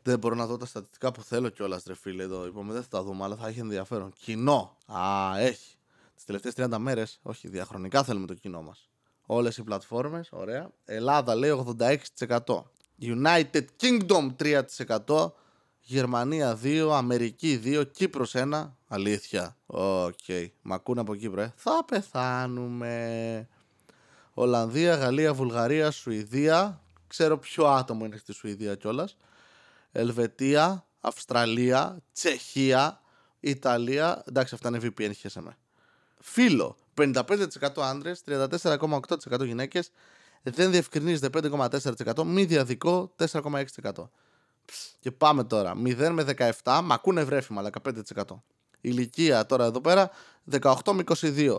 Δεν 0.03 0.19
μπορώ 0.19 0.35
να 0.35 0.47
δω 0.47 0.57
τα 0.57 0.67
στατιστικά 0.67 1.13
που 1.13 1.23
θέλω 1.23 1.49
κιόλας, 1.49 1.85
ρε 1.87 1.95
φίλε. 1.95 2.23
Εδώ 2.23 2.47
είπαμε 2.47 2.73
δεν 2.73 2.83
θα 2.83 2.89
τα 2.89 3.03
δούμε, 3.03 3.25
αλλά 3.25 3.37
θα 3.37 3.49
έχει 3.49 3.61
ενδιαφέρον. 3.61 4.13
Κοινό. 4.19 4.77
Α, 4.87 5.39
έχει. 5.39 5.77
Τις 6.15 6.25
τελευταίες 6.25 6.55
30 6.55 6.79
μέρες, 6.79 7.19
όχι 7.23 7.49
διαχρονικά 7.49 8.05
θέλουμε 8.05 8.27
το 8.27 8.35
κοινό 8.35 8.63
μας. 8.63 8.89
Όλες 9.27 9.57
οι 9.57 9.63
πλατφόρμες, 9.63 10.29
ωραία. 10.33 10.71
Ελλάδα 10.85 11.35
λέει 11.35 11.51
86%. 11.51 12.71
United 13.01 13.65
Kingdom 13.81 14.29
3%. 15.09 15.33
Γερμανία 15.81 16.59
2, 16.63 16.89
Αμερική 16.93 17.61
2, 17.65 17.85
Κύπρος 17.93 18.35
1. 18.35 18.71
Αλήθεια. 18.89 19.57
OK. 19.67 20.15
Okay. 20.27 20.47
Μ' 20.63 20.73
ακούνε 20.73 21.01
από 21.01 21.15
Κύπρο, 21.15 21.41
ε. 21.41 21.53
Θα 21.57 21.85
πεθάνουμε. 21.87 23.49
Ολλανδία, 24.33 24.95
Γαλλία, 24.95 25.35
Βουλγαρία, 25.35 25.91
Σουηδία. 25.91 26.81
Ξέρω 27.07 27.39
ποιο 27.39 27.67
άτομο 27.67 28.05
είναι 28.05 28.17
στη 28.17 28.33
Σουηδία 28.33 28.75
κιόλας. 28.75 29.17
Ελβετία, 29.93 30.87
Αυστραλία, 31.01 32.03
Τσεχία, 32.13 33.01
Ιταλία. 33.41 34.23
Εντάξει, 34.29 34.55
αυτά 34.55 34.69
είναι 34.69 34.79
VPN, 34.83 35.11
χέσαμε. 35.17 35.57
Φίλο, 36.19 36.77
55% 36.95 37.83
άντρες, 37.83 38.23
34,8% 38.27 39.45
γυναίκες, 39.45 39.91
δεν 40.43 40.71
διευκρινίζεται 40.71 41.41
5,4%, 41.43 42.25
μη 42.25 42.45
διαδικό 42.45 43.15
4,6%. 43.17 43.65
Και 45.01 45.11
πάμε 45.11 45.45
τώρα. 45.45 45.73
0 45.73 46.09
με 46.13 46.25
17, 46.63 46.81
μα 46.85 46.95
ακούνε 46.95 47.25
βρέφημα, 47.25 47.61
αλλά 47.61 47.71
15%. 48.17 48.23
Ηλικία 48.81 49.47
τώρα 49.47 49.65
εδώ 49.65 49.81
πέρα 49.81 50.11
18 50.61 50.75
με 50.93 51.03
22. 51.07 51.57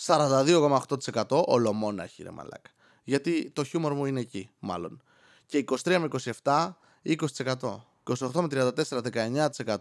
42,8% 0.00 1.44
ολομόναχη 1.44 2.22
ρε 2.22 2.30
μαλάκα. 2.30 2.70
Γιατί 3.04 3.50
το 3.50 3.64
χιούμορ 3.64 3.92
μου 3.92 4.06
είναι 4.06 4.20
εκεί, 4.20 4.50
μάλλον. 4.58 5.02
Και 5.46 5.64
23 5.66 5.98
με 5.98 6.08
27, 6.42 6.70
20%. 7.04 7.84
28 8.04 8.40
με 8.40 8.46
34, 8.50 9.00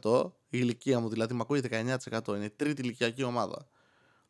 19%. 0.04 0.32
Η 0.50 0.58
ηλικία 0.62 1.00
μου 1.00 1.10
δηλαδή, 1.10 1.34
με 1.34 1.40
ακούει 1.42 1.62
19%. 1.70 2.28
Είναι 2.28 2.46
η 2.46 2.50
τρίτη 2.50 2.82
ηλικιακή 2.82 3.24
ομάδα. 3.24 3.68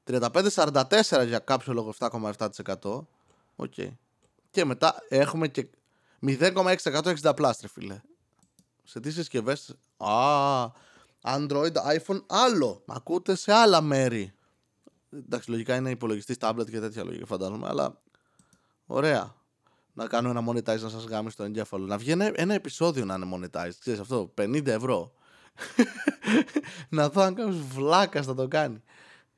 35-44 0.05 1.25
για 1.27 1.39
κάποιο 1.39 1.73
λόγο 1.73 1.93
7,7%. 1.99 2.47
OK. 3.55 3.73
Okay. 3.77 3.91
Και 4.53 4.65
μετά 4.65 4.95
έχουμε 5.09 5.47
και 5.47 5.67
0,6% 6.25 7.13
60 7.21 7.31
plus, 7.35 7.58
ρε 7.58 7.67
φίλε. 7.67 8.01
Σε 8.83 8.99
τι 8.99 9.11
συσκευές; 9.11 9.75
Α, 9.97 10.67
Android, 11.21 11.73
iPhone, 11.73 12.21
άλλο. 12.27 12.83
Μ' 12.85 12.91
ακούτε 12.91 13.35
σε 13.35 13.53
άλλα 13.53 13.81
μέρη. 13.81 14.33
Εντάξει, 15.09 15.49
λογικά 15.49 15.75
είναι 15.75 15.89
υπολογιστής, 15.89 16.35
tablet 16.39 16.69
και 16.69 16.79
τέτοια 16.79 17.03
λογικά 17.03 17.25
φαντάζομαι, 17.25 17.67
αλλά 17.67 18.01
ωραία. 18.85 19.35
Να 19.93 20.07
κάνω 20.07 20.29
ένα 20.29 20.43
monetize 20.49 20.79
να 20.79 20.89
σας 20.89 21.03
γάμει 21.03 21.31
στο 21.31 21.43
εγκέφαλο. 21.43 21.85
Να 21.85 21.97
βγει 21.97 22.11
ένα, 22.33 22.53
επεισόδιο 22.53 23.05
να 23.05 23.15
είναι 23.15 23.27
monetize. 23.33 23.71
Ξέρεις 23.79 23.99
αυτό, 23.99 24.33
50 24.37 24.67
ευρώ. 24.67 25.13
να 26.89 27.09
δω 27.09 27.21
αν 27.21 27.35
κάποιος 27.35 27.61
βλάκας 27.61 28.25
θα 28.25 28.33
το 28.33 28.47
κάνει. 28.47 28.83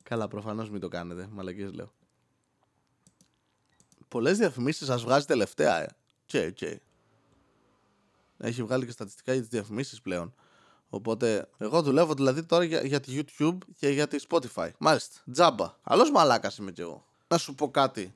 Καλά, 0.03 0.27
προφανώς 0.27 0.69
μην 0.69 0.79
το 0.79 0.87
κάνετε. 0.87 1.27
Μαλακίες 1.31 1.73
λέω. 1.73 1.91
Πολλές 4.07 4.37
διαφημίσεις 4.37 4.87
σας 4.87 5.03
βγάζει 5.03 5.25
τελευταία, 5.25 5.81
ε. 5.81 5.87
Τσέ, 6.25 6.51
τσέ. 6.51 6.81
Έχει 8.37 8.63
βγάλει 8.63 8.85
και 8.85 8.91
στατιστικά 8.91 9.31
για 9.31 9.41
τις 9.41 9.49
διαφημίσεις 9.49 10.01
πλέον. 10.01 10.33
Οπότε, 10.89 11.49
εγώ 11.57 11.81
δουλεύω 11.81 12.13
δηλαδή 12.13 12.43
τώρα 12.43 12.63
για, 12.63 12.81
για 12.81 12.99
τη 12.99 13.21
YouTube 13.21 13.57
και 13.77 13.89
για 13.89 14.07
τη 14.07 14.17
Spotify. 14.29 14.69
Μάλιστα. 14.77 15.19
Τζάμπα. 15.31 15.73
Άλλος 15.83 16.11
μαλάκας 16.11 16.57
είμαι 16.57 16.71
κι 16.71 16.81
εγώ. 16.81 17.05
Να 17.27 17.37
σου 17.37 17.55
πω 17.55 17.71
κάτι. 17.71 18.13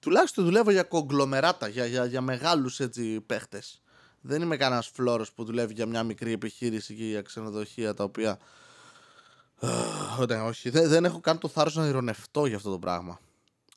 Τουλάχιστον 0.00 0.44
δουλεύω 0.44 0.70
για 0.70 0.82
κογκλομεράτα, 0.82 1.68
για, 1.68 1.86
για, 1.86 2.04
για 2.04 2.20
μεγάλους 2.20 2.80
έτσι 2.80 3.20
παίχτες. 3.20 3.82
Δεν 4.20 4.42
είμαι 4.42 4.56
κανένας 4.56 4.90
φλόρος 4.94 5.32
που 5.32 5.44
δουλεύει 5.44 5.72
για 5.72 5.86
μια 5.86 6.02
μικρή 6.02 6.32
επιχείρηση 6.32 6.94
και 6.94 7.04
για 7.04 7.22
ξενοδοχεία 7.22 7.94
τα 7.94 8.04
οποία. 8.04 8.38
Ναι, 10.28 10.40
όχι. 10.40 10.70
Δεν, 10.70 10.88
δεν 10.88 11.04
έχω 11.04 11.20
καν 11.20 11.38
το 11.38 11.48
θάρρος 11.48 11.74
να 11.74 11.86
ηρωνευτώ 11.86 12.46
για 12.46 12.56
αυτό 12.56 12.70
το 12.70 12.78
πράγμα. 12.78 13.20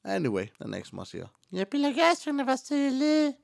Anyway, 0.03 0.45
δεν 0.57 0.73
έχει 0.73 0.85
σημασία. 0.85 1.31
Οι 1.49 1.59
επιλογές 1.59 2.17
σου 2.19 2.29
είναι 2.29 2.43
Βασίλη. 2.43 3.37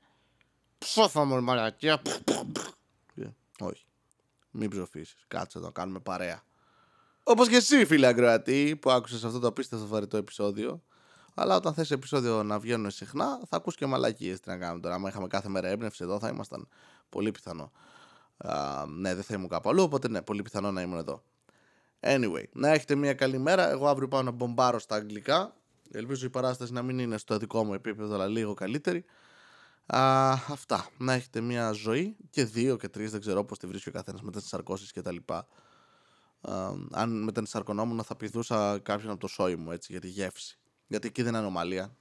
Ψόφα 0.78 1.26
μου, 1.26 1.43
μαλακία. 1.43 2.02
Όχι. 3.60 3.86
Μην 4.52 4.69
ψοφήσεις. 4.69 5.26
Κάτσε 5.28 5.60
να 5.60 5.72
κάνουμε 5.72 6.00
παρέα. 6.00 6.43
Όπως 7.24 7.48
και 7.48 7.56
εσύ, 7.56 7.86
φίλε 7.86 8.08
Αγκροατή, 8.08 8.78
που 8.82 8.91
άκουσες 8.91 9.24
αυτό 9.24 9.39
το 9.39 9.48
απίστευτο 9.48 9.88
βαρετό 9.88 10.17
επεισόδιο. 10.17 10.84
Αλλά 11.34 11.56
όταν 11.56 11.74
θες 11.74 11.91
επεισόδιο 11.91 12.43
να 12.43 12.60
βγαίνουν 12.60 12.91
συχνά, 12.91 13.39
θα 13.48 13.58
ακούς 13.58 13.76
και 13.76 13.86
μαλακίες. 13.86 14.39
Τι 14.39 14.50
να 14.50 14.58
κάνουμε 14.58 14.82
τώρα. 14.82 14.95
Αν 14.95 15.04
είχαμε 15.04 15.28
κάθε 15.28 15.50
μέρα 15.50 15.67
έμπνευση 15.67 16.04
εδώ, 16.04 16.19
θα 16.19 16.28
ήμασταν 16.28 16.67
πολύ 17.10 17.32
πιθανό. 17.32 17.72
Uh, 18.43 18.86
ναι, 18.88 19.15
δεν 19.15 19.24
θα 19.24 19.34
ήμουν 19.34 19.48
κάπου 19.48 19.69
αλλού, 19.69 19.84
οπότε 19.84 20.08
ναι, 20.08 20.22
πολύ 20.22 20.41
πιθανό 20.41 20.72
να 20.72 20.82
ήμουν 20.82 20.98
εδώ. 20.98 21.24
Anyway, 22.00 22.43
να 22.52 22.69
έχετε 22.69 22.95
μια 22.95 23.13
καλή 23.13 23.38
μέρα. 23.38 23.69
Εγώ 23.69 23.88
αύριο 23.88 24.08
πάω 24.08 24.22
να 24.22 24.32
μπομπάρω 24.32 24.80
στα 24.80 24.95
αγγλικά. 24.95 25.54
Ελπίζω 25.91 26.25
η 26.25 26.30
παράσταση 26.30 26.73
να 26.73 26.82
μην 26.82 26.99
είναι 26.99 27.17
στο 27.17 27.38
δικό 27.38 27.63
μου 27.63 27.73
επίπεδο, 27.73 28.13
αλλά 28.13 28.28
λίγο 28.28 28.54
καλύτερη. 28.54 29.06
Α, 29.86 30.32
αυτά. 30.32 30.89
Να 30.97 31.13
έχετε 31.13 31.41
μια 31.41 31.71
ζωή 31.71 32.15
και 32.30 32.43
δύο 32.43 32.78
και 32.78 32.89
τρεις, 32.89 33.12
δεν 33.12 33.19
ξέρω 33.19 33.45
πώς 33.45 33.58
τη 33.58 33.67
βρίσκει 33.67 33.89
ο 33.89 33.91
καθένας 33.91 34.21
με 34.21 34.32
τις 34.32 34.47
σαρκώσεις 34.47 34.91
κτλ. 34.91 35.15
αν 36.91 37.23
με 37.23 37.32
την 37.32 37.45
σαρκωνόμουν 37.45 38.04
θα 38.04 38.15
πηδούσα 38.15 38.80
κάποιον 38.80 39.12
από 39.12 39.19
το 39.19 39.28
σόι 39.28 39.56
μου 39.56 39.71
έτσι 39.71 39.91
για 39.91 40.02
τη 40.02 40.08
γεύση. 40.08 40.58
Γιατί 40.88 41.08
εκεί 41.08 41.21
δεν 41.21 41.30
είναι 41.32 41.41
ανομαλία. 41.41 41.95